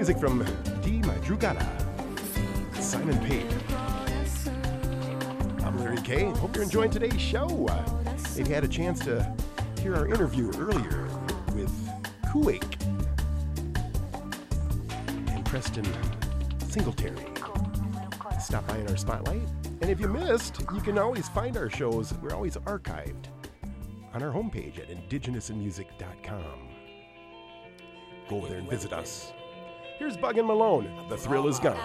[0.03, 0.39] Music from
[0.81, 0.99] D.
[0.99, 1.65] Madrugada,
[2.75, 3.45] Simon Pate.
[5.63, 6.25] I'm Larry K.
[6.25, 7.47] Hope you're enjoying today's show.
[7.69, 7.85] Uh,
[8.35, 9.33] if you had a chance to
[9.79, 11.07] hear our interview earlier
[11.55, 11.71] with
[12.33, 12.85] Khu.éex'
[15.29, 15.87] and Preston
[16.67, 17.25] Singletary,
[18.41, 19.47] stop by in our spotlight.
[19.79, 22.13] And if you missed, you can always find our shows.
[22.21, 23.27] We're always archived
[24.13, 26.69] on our homepage at indigenousinmusic.com.
[28.27, 29.31] Go over there and visit us.
[29.99, 30.89] Here's Bug and Malone.
[31.07, 31.77] The thrill is gone.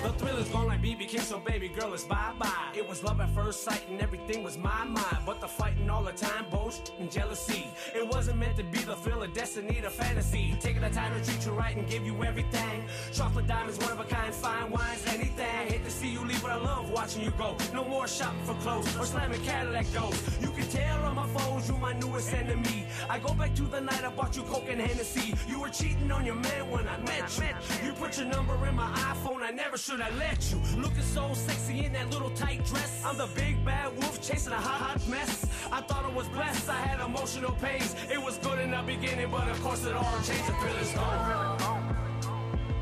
[0.00, 2.57] The thrill is gone like BB King, so baby girl, it's bye bye.
[2.88, 5.18] Was love at first sight and everything was my mind.
[5.26, 7.66] But the fighting all the time, boast and jealousy.
[7.94, 10.56] It wasn't meant to be the thrill of destiny, the fantasy.
[10.58, 12.84] Taking the time to treat you right and give you everything.
[13.12, 15.68] Chocolate diamonds, one of a kind, fine wines, anything.
[15.68, 17.56] Hate to see you leave, but I love watching you go.
[17.74, 20.38] No more shopping for clothes or slamming Cadillac doors.
[20.40, 22.86] You can tell on my phones, you my newest enemy.
[23.10, 25.34] I go back to the night I bought you Coke and Hennessy.
[25.46, 27.86] You were cheating on your man when I met you.
[27.86, 30.58] You put your number in my iPhone, I never should have let you.
[30.80, 32.77] Looking so sexy in that little tight dress.
[33.04, 35.46] I'm the big bad wolf chasing a hot, hot mess.
[35.72, 37.94] I thought I was blessed, I had emotional pains.
[38.10, 40.46] It was good in the beginning, but of course it all changed.
[40.46, 41.88] The is gone.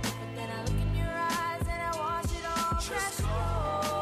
[0.03, 3.96] But then I look in your eyes and I watch it all Just over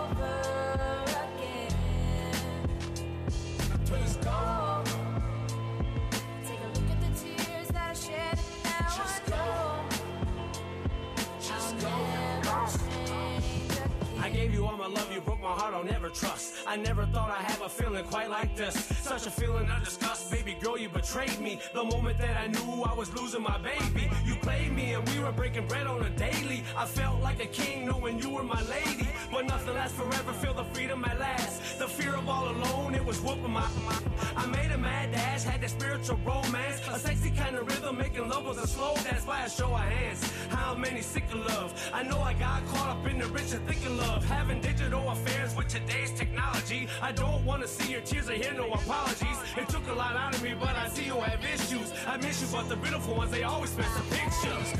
[15.44, 16.54] my heart, I'll never trust.
[16.66, 18.74] I never thought I'd have a feeling quite like this.
[19.02, 21.60] Such a feeling of disgust, baby girl, you betrayed me.
[21.74, 25.18] The moment that I knew I was losing my baby, you played me and we
[25.18, 26.64] were breaking bread on a daily.
[26.74, 29.06] I felt like a king knowing you were my lady.
[29.30, 31.78] But nothing lasts forever, feel the freedom at last.
[31.78, 33.68] The fear of all alone, it was whooping my.
[33.86, 34.00] my
[34.36, 36.80] I made a mad dash, had that spiritual romance.
[36.90, 39.80] A sexy kind of rhythm, making love was a slow dance by a show of
[39.80, 40.32] hands.
[40.48, 41.70] How many sick of love?
[41.92, 44.24] I know I got caught up in the rich and thick of love.
[44.24, 46.88] Having digital affairs with today's technology.
[47.02, 49.38] I don't want to see your tears or hear no apologies.
[49.56, 51.92] It took a lot out of me, but I see you have issues.
[52.06, 54.72] I miss you, but the beautiful ones, they always miss the pictures.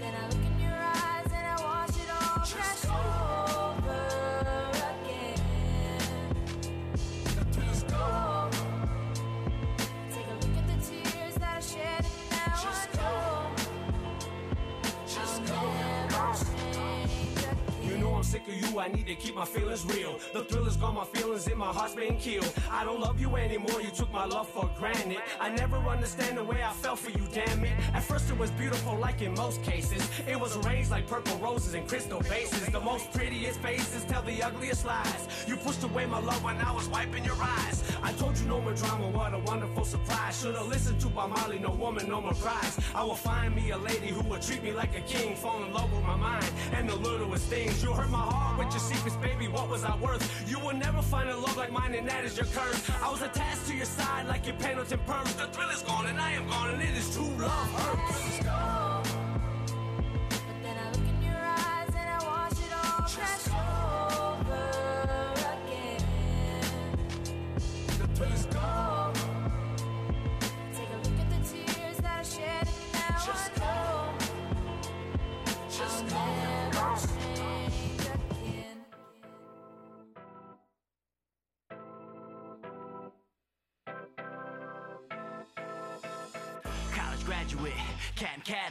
[0.00, 0.38] Then I
[18.28, 18.67] sick of you.
[18.78, 20.18] I need to keep my feelings real.
[20.32, 22.52] The thrill is gone, my feelings in my heart's been killed.
[22.70, 25.18] I don't love you anymore, you took my love for granted.
[25.40, 27.72] I never understand the way I felt for you, damn it.
[27.92, 30.08] At first it was beautiful, like in most cases.
[30.28, 32.66] It was arranged like purple roses and crystal vases.
[32.66, 35.26] The most prettiest faces tell the ugliest lies.
[35.46, 37.82] You pushed away my love when I was wiping your eyes.
[38.02, 40.40] I told you no more drama, what a wonderful surprise.
[40.40, 42.78] Should've listened to Bob Marley, no woman, no more cries.
[42.94, 45.72] I will find me a lady who will treat me like a king, fall in
[45.72, 47.82] love with my mind and the littlest things.
[47.82, 49.48] You hurt my heart your secrets, baby.
[49.48, 50.24] What was I worth?
[50.48, 52.90] You will never find a love like mine, and that is your curse.
[53.02, 55.32] I was attached to your side like your Pendleton purse.
[55.34, 58.77] The thrill is gone, and I am gone, and it is true love hurts.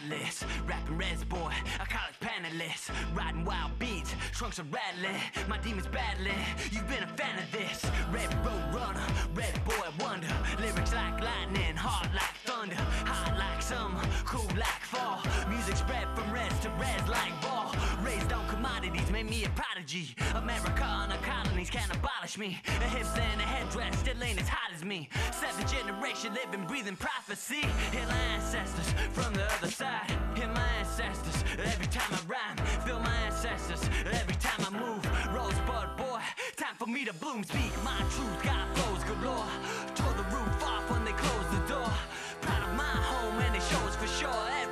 [0.10, 1.52] Rapping Reds boy,
[1.82, 5.20] a college panelist, riding wild beats, trunks are rattling,
[5.50, 6.32] my demons battling.
[6.72, 11.76] You've been a fan of this, Red Road Runner, Red Boy Wonder, lyrics like lightning,
[11.76, 12.76] hard like thunder,
[13.06, 15.20] hot like summer, cool like fall.
[15.50, 17.67] Music spread from reds to reds like ball.
[18.08, 20.16] Raised on commodities, made me a prodigy.
[20.34, 22.58] America and the colonies can't abolish me.
[22.66, 25.10] A hips and a headdress still ain't as hot as me.
[25.34, 27.68] Seventh generation living, breathing prophecy.
[27.92, 30.10] Hear my ancestors from the other side.
[30.36, 32.58] Hear my ancestors every time I rhyme.
[32.88, 35.04] Feel my ancestors every time I move.
[35.36, 36.22] Rosebud boy,
[36.56, 37.44] time for me to bloom.
[37.44, 39.52] Speak my truth, God flows galore.
[39.96, 41.92] Tore the roof off when they closed the door.
[42.40, 44.67] Proud of my home and it shows for sure.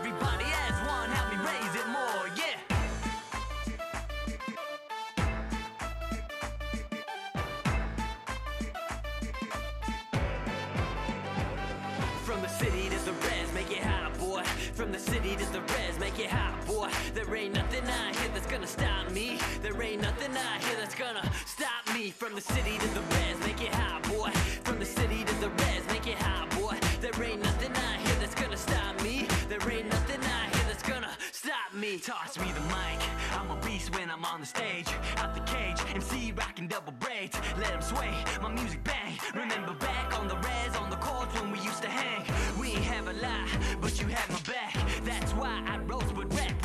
[18.56, 19.38] Gonna stop me.
[19.61, 22.10] There ain't nothing out here that's gonna stop me.
[22.10, 24.30] From the city to the res, make it hot, boy.
[24.64, 26.77] From the city to the res, make it hot, boy.
[27.02, 29.27] There ain't nothing out here that's gonna stop me.
[29.49, 31.99] There ain't nothing out here that's gonna stop me.
[31.99, 32.99] Toss me the mic.
[33.38, 34.88] I'm a beast when I'm on the stage.
[35.18, 37.38] Out the cage, MC rocking double braids.
[37.60, 39.19] Let 'em sway, my music bang.
[39.34, 42.23] Remember back on the res, on the chords when we used to hang.
[42.57, 43.49] We ain't have a lot,
[43.82, 44.73] but you had my back.
[45.03, 46.65] That's why I rose with rap.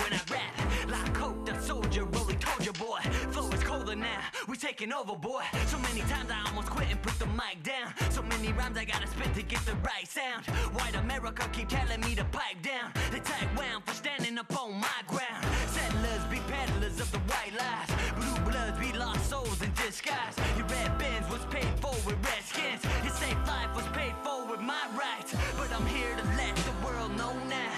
[1.70, 2.98] Soldier, rolling told boy.
[3.30, 5.44] Flow is colder now, we taking over, boy.
[5.66, 7.94] So many times I almost quit and put the mic down.
[8.10, 10.46] So many rhymes I gotta spit to get the right sound.
[10.74, 12.90] White America keep telling me to pipe down.
[13.12, 15.46] They tight wound for standing up on my ground.
[15.68, 17.90] Settlers be peddlers of the white lies.
[18.18, 20.34] Blue bloods be lost souls in disguise.
[20.58, 22.82] Your red Benz was paid for with red skins.
[23.04, 25.36] Your safe life was paid for with my rights.
[25.56, 27.72] But I'm here to let the world know now.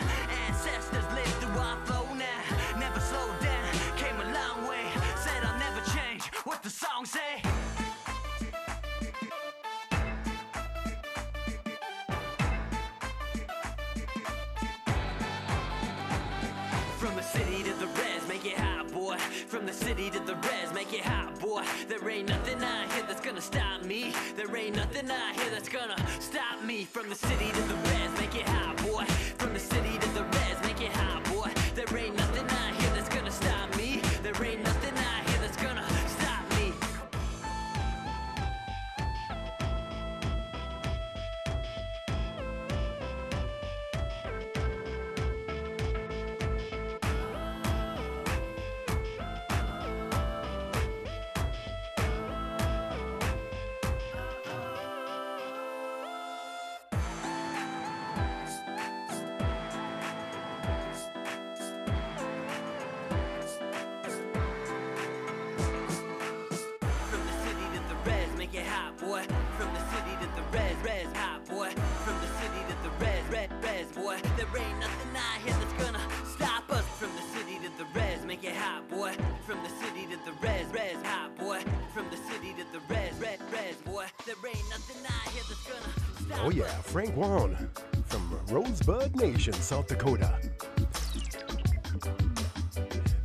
[0.49, 2.02] Ancestors live through our flow
[6.73, 7.21] song say?
[7.37, 7.49] Eh?
[16.99, 19.17] From the city to the res, make it hot, boy.
[19.19, 21.63] From the city to the res, make it hot, boy.
[21.89, 24.15] There ain't nothing out here that's gonna stop me.
[24.37, 26.85] There ain't nothing out here that's gonna stop me.
[26.85, 28.82] From the city to the res, make it hot,
[69.63, 71.71] From the city to the res, res, hot, boy.
[72.03, 74.19] From the city to the res, red, res, boy.
[74.37, 76.85] There ain't nothing out here that's gonna stop us.
[76.99, 79.15] From the city to the res, make it hot, boy.
[79.47, 81.63] From the city to the res, res, hot, boy.
[81.95, 84.07] From the city to the res, red, res, boy.
[84.27, 87.57] There ain't nothing out here that's gonna stop Oh, yeah, Frank Waln
[88.07, 90.41] from Rosebud Nation, South Dakota.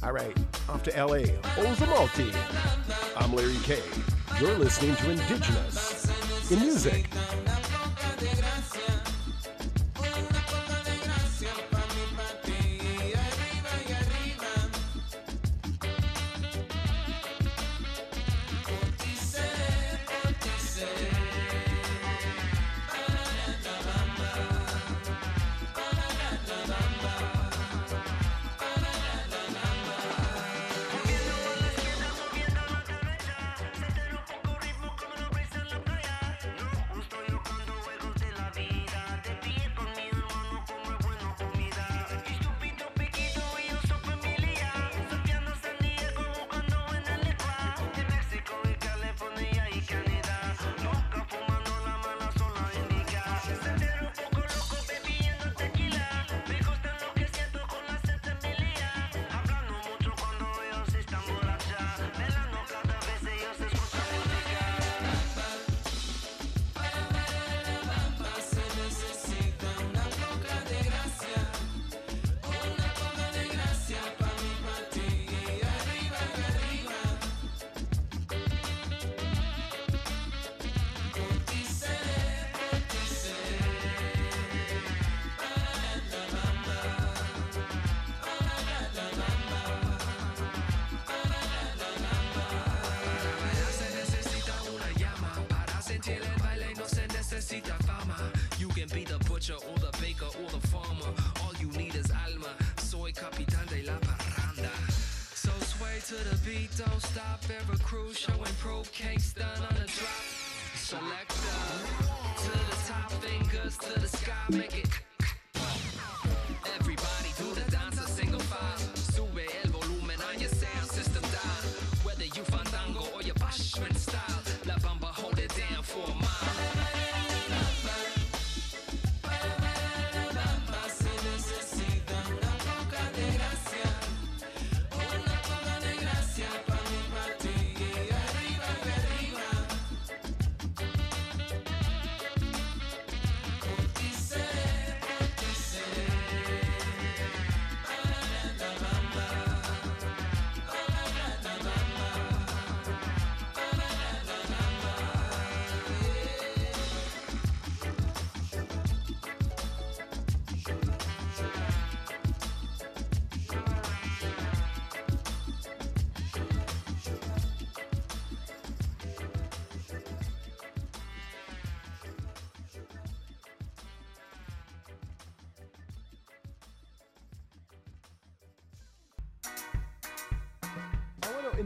[0.03, 0.38] All right,
[0.69, 2.31] off to LA, Ozomatli.
[3.18, 3.81] I'm Larry K.
[4.39, 5.86] You're listening to Indigenous
[6.49, 7.16] in Music.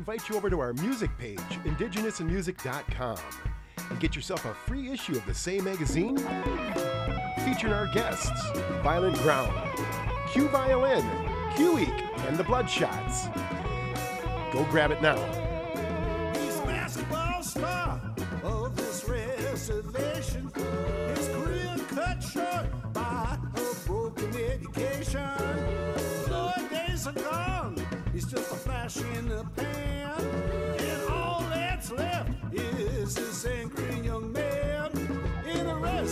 [0.02, 3.18] invite you over to our music page, indigenousinmusic.com,
[3.92, 6.18] and get yourself a free issue of the same magazine
[7.46, 8.50] featuring our guests
[8.82, 9.54] Violent Ground,
[10.32, 11.06] Q Violin,
[11.56, 13.32] Khu.éex', and the Bloodshots.
[14.52, 15.41] Go grab it now.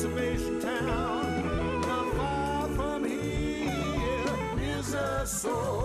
[0.02, 1.82] conservation town.
[1.82, 4.30] Not far from here
[4.62, 5.79] is a soul.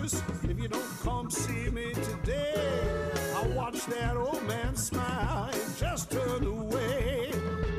[0.00, 3.10] Texas if you don't come see me today.
[3.36, 7.30] I watch that old man smile and just turn away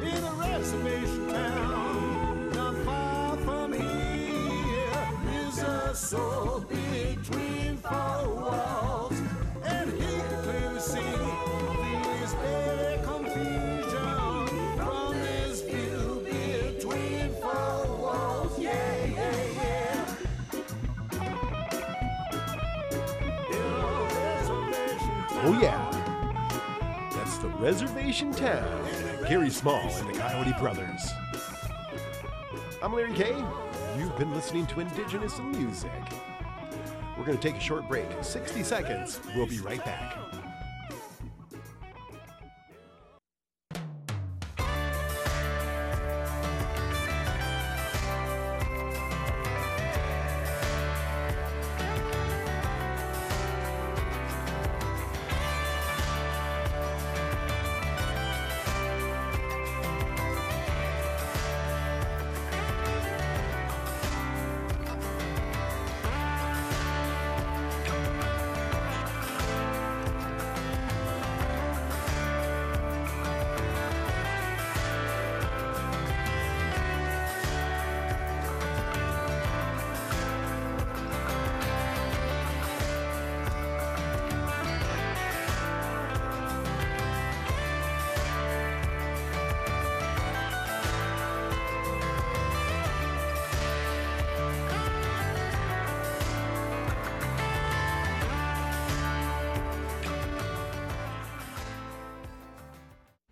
[0.02, 5.48] in a reservation town not far from here.
[5.48, 7.49] Is a soul between.
[27.60, 28.88] Reservation Town,
[29.28, 31.12] Gary Small and the Coyote Brothers.
[32.82, 33.36] I'm Larry K.
[33.98, 35.92] You've been listening to Indigenous Music.
[37.18, 39.20] We're going to take a short break, 60 seconds.
[39.36, 40.29] We'll be right back.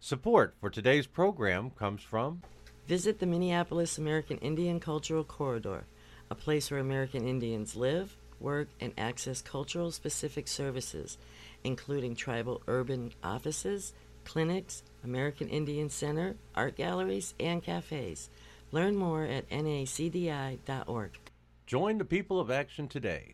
[0.07, 2.41] Support for today's program comes from
[2.87, 5.83] Visit the Minneapolis American Indian Cultural Corridor,
[6.31, 11.17] a place where American Indians live, work, and access cultural specific services,
[11.65, 13.91] including tribal urban offices,
[14.23, 18.29] clinics, American Indian Center, art galleries, and cafes.
[18.71, 21.19] Learn more at nacdi.org.
[21.65, 23.33] Join the people of action today.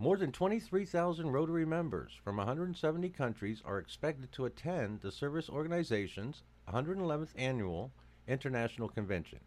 [0.00, 6.42] More than 23,000 Rotary members from 170 countries are expected to attend the Service Organization's
[6.68, 7.92] 111th Annual
[8.26, 9.38] International Convention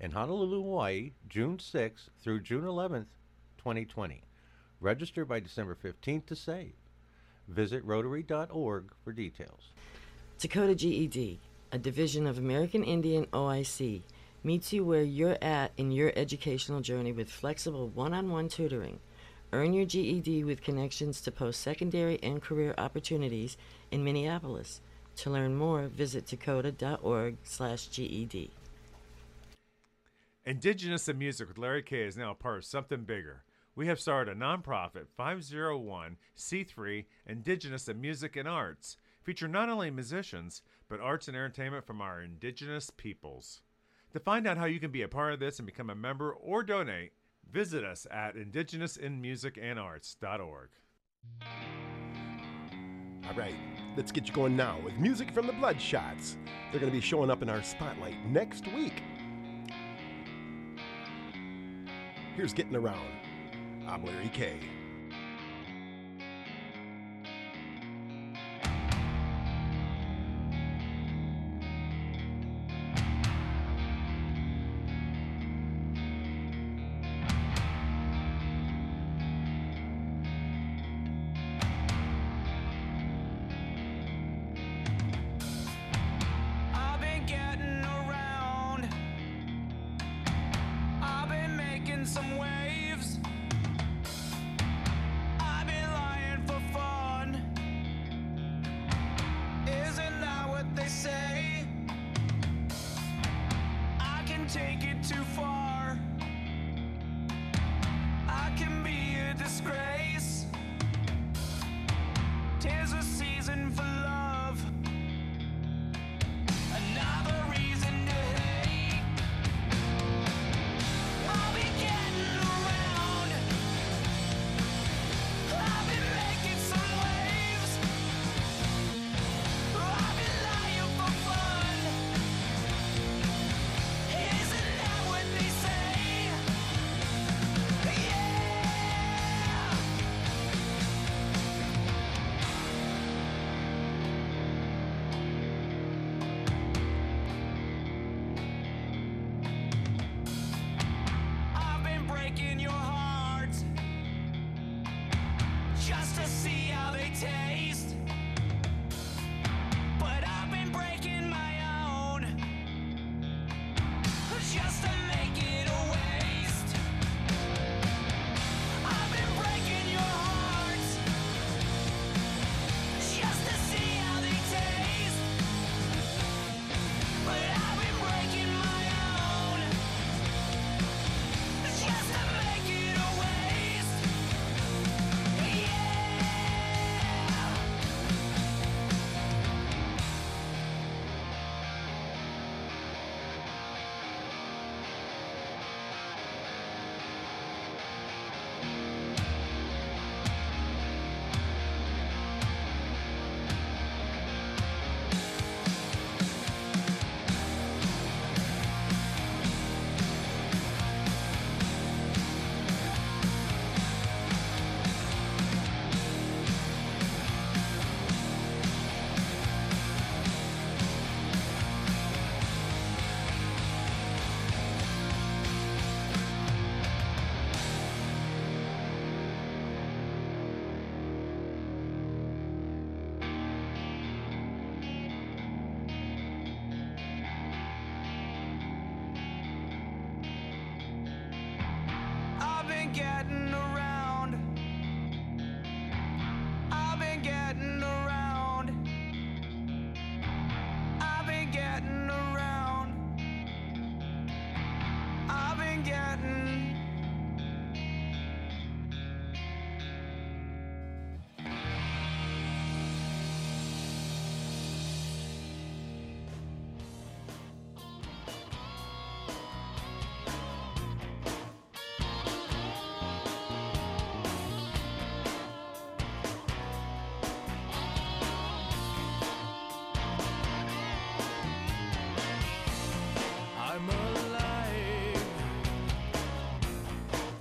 [0.00, 3.06] in Honolulu, Hawaii, June 6th through June 11th,
[3.58, 4.22] 2020.
[4.80, 6.74] Register by December 15th to save.
[7.48, 9.72] Visit Rotary.org for details.
[10.38, 11.40] Takoda GED,
[11.72, 14.02] a division of American Indian OIC,
[14.44, 19.00] meets you where you're at in your educational journey with flexible one on one tutoring.
[19.50, 23.56] Earn your GED with connections to post secondary and career opportunities
[23.90, 24.82] in Minneapolis.
[25.16, 28.50] To learn more, visit takoda.org slash E GED.
[30.44, 33.42] Indigenous in Music with Larry K is now a part of something bigger.
[33.74, 40.62] We have started a nonprofit 501c3 Indigenous in Music and Arts, feature not only musicians,
[40.88, 43.62] but arts and entertainment from our indigenous peoples.
[44.12, 46.32] To find out how you can be a part of this and become a member
[46.32, 47.12] or donate,
[47.50, 50.68] visit us at indigenousinmusicandarts.org.
[53.28, 53.54] All right,
[53.96, 56.36] let's get you going now with music from the Bloodshots.
[56.70, 59.02] They're going to be showing up in our spotlight next week.
[62.36, 63.08] Here's Getting Around.
[63.86, 64.60] I'm Larry K.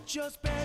[0.08, 0.57] just been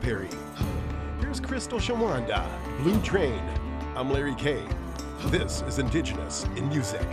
[0.00, 0.30] Perry.
[1.20, 2.48] Here's Crystal Shawanda,
[2.78, 3.42] Blue Train.
[3.94, 4.64] I'm Larry K.
[5.26, 7.06] This is Indigenous in Music.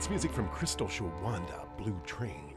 [0.00, 2.54] That's music from Crystal Shawanda, Blue Train.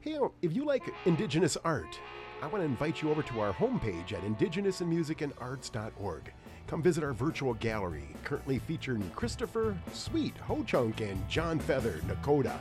[0.00, 1.98] Hey, if you like Indigenous art,
[2.40, 6.32] I want to invite you over to our homepage at indigenousinmusicandarts.org.
[6.68, 12.56] Come visit our virtual gallery, currently featuring Christopher, Sweet, Ho Chunk, and John Feather, Nakoda.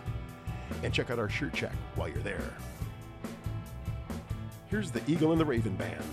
[0.82, 2.56] And check out our shirt check while you're there.
[4.66, 6.04] Here's the Eagle and the Raven Band.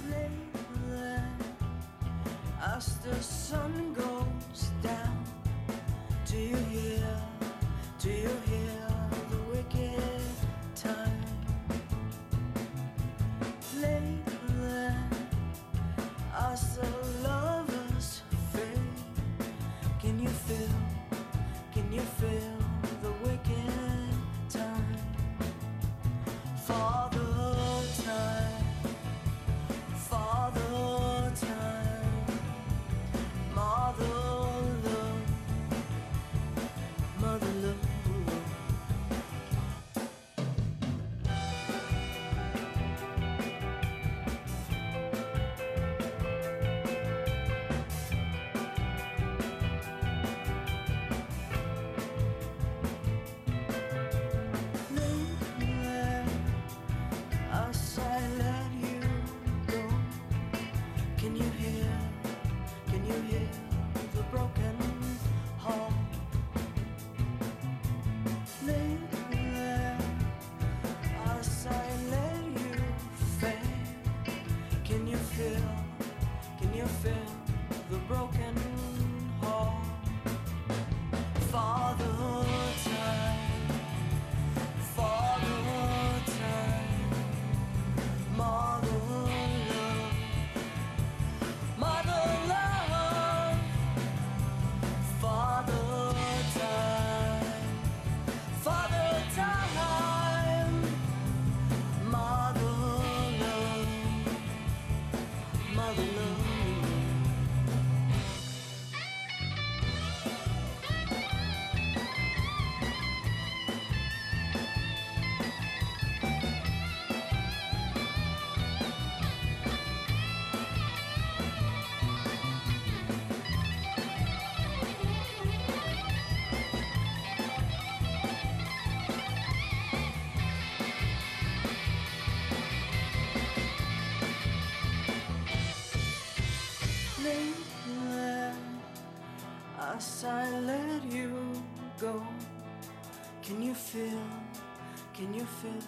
[145.58, 145.82] fill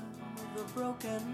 [0.57, 1.32] the broken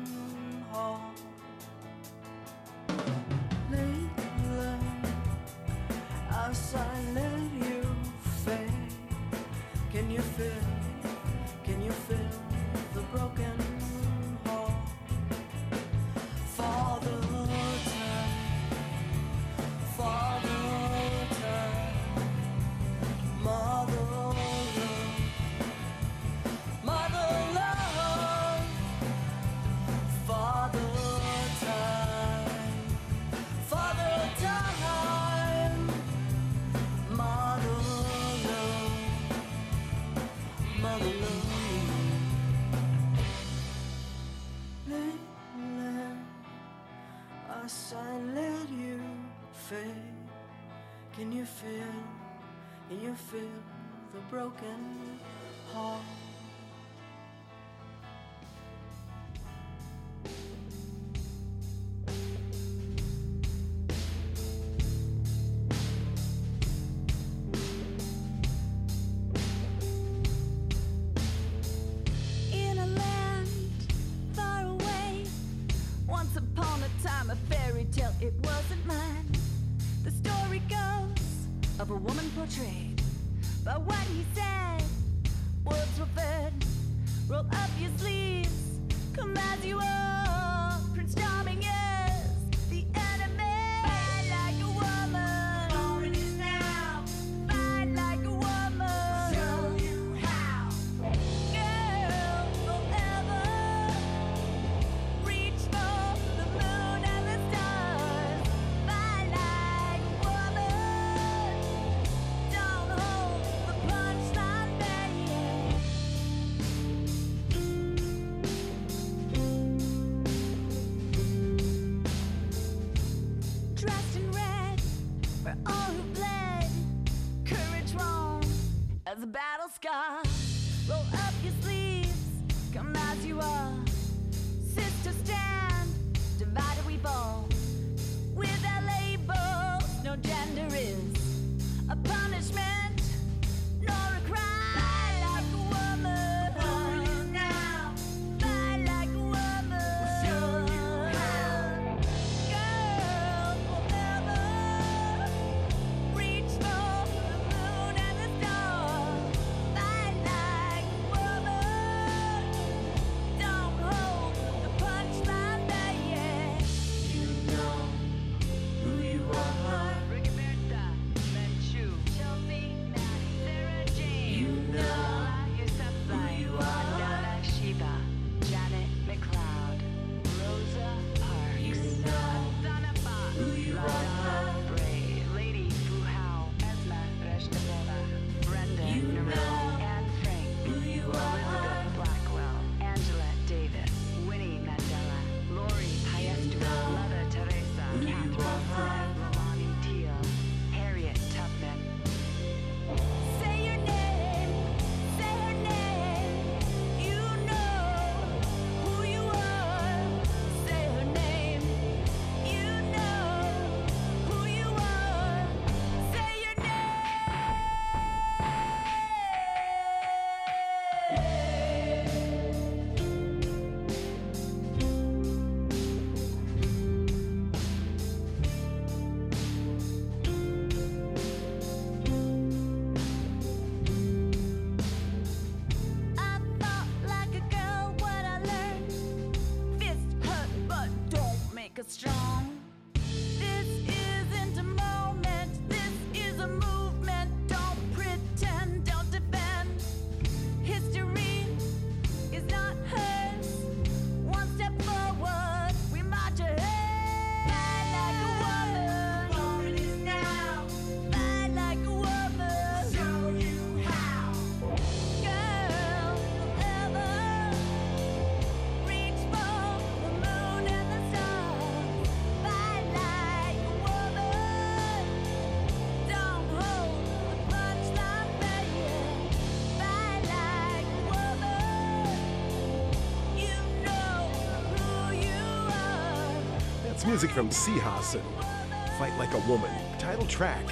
[287.18, 290.64] music from Seahawks and Fight Like a Woman, title track.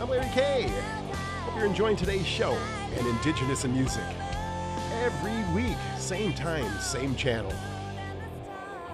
[0.00, 0.62] I'm Larry K.
[1.42, 2.56] Hope you're enjoying today's show
[2.96, 4.02] and Indigenous in Music.
[4.92, 7.52] Every week, same time, same channel.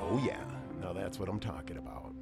[0.01, 0.40] Oh, yeah.
[0.81, 2.12] Now that's what I'm talking about.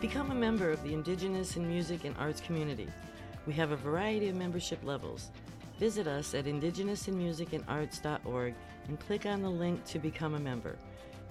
[0.00, 2.88] Become a member of the Indigenous in Music and Arts community.
[3.46, 5.30] We have a variety of membership levels.
[5.78, 8.54] Visit us at indigenousinmusicandarts.org
[8.88, 10.76] and click on the link to become a member.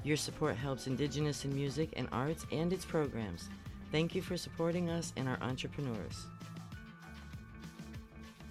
[0.03, 3.49] Your support helps Indigenous in music and arts and its programs.
[3.91, 6.27] Thank you for supporting us and our entrepreneurs.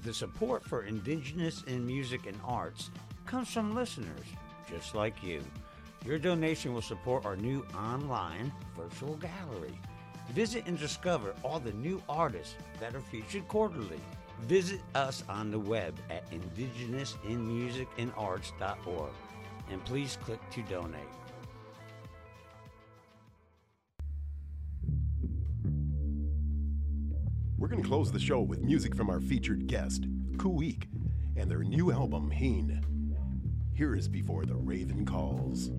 [0.02, 2.90] The support for Indigenous in music and arts
[3.24, 4.26] comes from listeners
[4.68, 5.42] just like you.
[6.04, 9.78] Your donation will support our new online virtual gallery.
[10.30, 14.00] Visit and discover all the new artists that are featured quarterly.
[14.42, 19.10] Visit us on the web at indigenousinmusicandarts.org
[19.70, 21.00] and please click to donate.
[27.58, 30.04] We're going to close the show with music from our featured guest,
[30.38, 30.86] Khu.éex',
[31.36, 32.80] and their new album, Heen.
[33.74, 35.72] Here is Before the Raven Calls.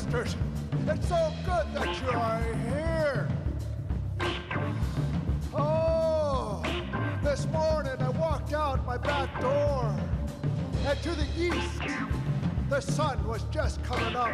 [0.00, 0.34] Sisters.
[0.86, 3.28] It's so good that you are here.
[5.54, 6.62] Oh,
[7.22, 9.94] this morning I walked out my back door,
[10.86, 11.82] and to the east,
[12.70, 14.30] the sun was just coming up.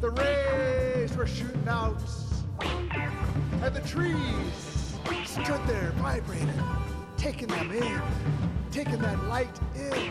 [0.00, 2.02] The rays were shooting out,
[2.60, 6.62] and the trees stood there vibrating,
[7.16, 8.02] taking them in,
[8.72, 10.10] taking that light in,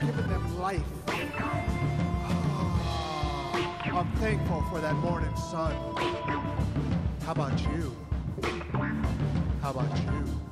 [0.00, 0.97] giving them life.
[3.98, 5.74] I'm thankful for that morning sun.
[7.24, 7.96] How about you?
[9.60, 10.47] How about you?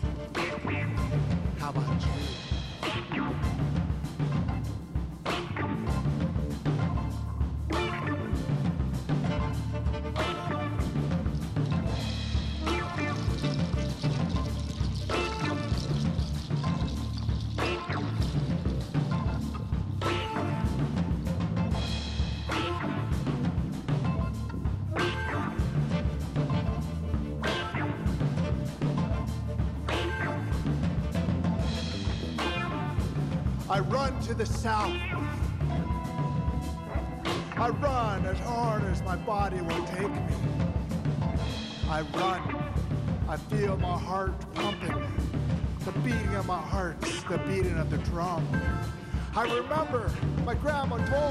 [34.67, 34.97] South.
[37.57, 40.35] I run as hard as my body will take me.
[41.89, 42.43] I run.
[43.29, 45.07] I feel my heart pumping.
[45.85, 48.45] The beating of my heart's the beating of the drum.
[49.37, 50.11] I remember
[50.45, 51.26] my grandma told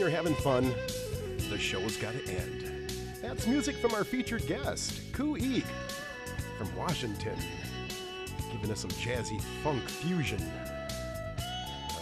[0.00, 0.74] you're having fun,
[1.50, 2.90] the show's got to end.
[3.20, 5.62] That's music from our featured guest, Khu.éex',
[6.56, 7.36] from Washington,
[8.50, 10.40] giving us some jazzy funk fusion.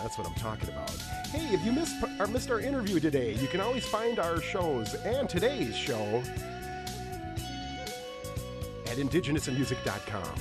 [0.00, 0.92] That's what I'm talking about.
[1.32, 4.94] Hey, if you missed or missed our interview today, you can always find our shows
[4.94, 6.22] and today's show
[8.86, 10.40] at indigenousinmusic.com.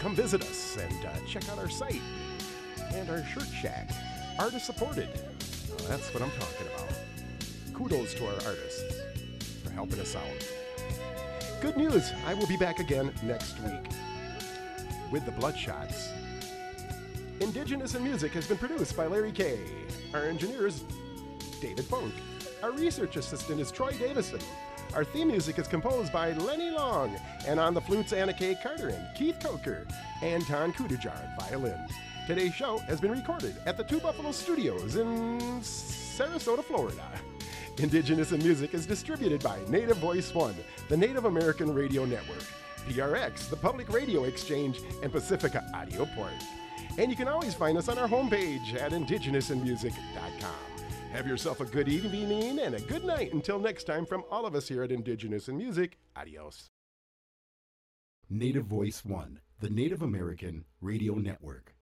[0.00, 2.02] Come visit us and uh, check out our site
[2.92, 3.88] and our shirt shack.
[4.38, 5.08] Artist supported.
[5.78, 6.92] Uh, that's what I'm talking about.
[7.74, 9.00] Kudos to our artists
[9.64, 10.48] for helping us out.
[11.60, 13.88] Good news, I will be back again next week
[15.10, 16.08] with the Bloodshots.
[17.40, 19.58] Indigenous in Music has been produced by Larry K.
[20.14, 20.84] Our engineer is
[21.60, 22.14] David Funk.
[22.62, 24.40] Our research assistant is Troy Davison.
[24.94, 27.16] Our theme music is composed by Lenny Long,
[27.46, 28.56] and on the flutes, Anna K.
[28.62, 29.86] Carter and Keith Coker,
[30.22, 31.78] and Anton Kudajar, violin.
[32.26, 37.02] Today's show has been recorded at the Two Buffalo Studios in Sarasota, Florida.
[37.78, 40.54] Indigenous in Music is distributed by Native Voice One,
[40.88, 42.44] the Native American Radio Network,
[42.88, 46.32] PRX, the Public Radio Exchange, and Pacifica Audio Port.
[46.96, 50.84] And you can always find us on our homepage at indigenousinmusic.com.
[51.12, 54.54] Have yourself a good evening and a good night until next time from all of
[54.54, 55.98] us here at Indigenous in Music.
[56.14, 56.70] Adios.
[58.30, 61.71] Native Voice One, the Native American Radio Network.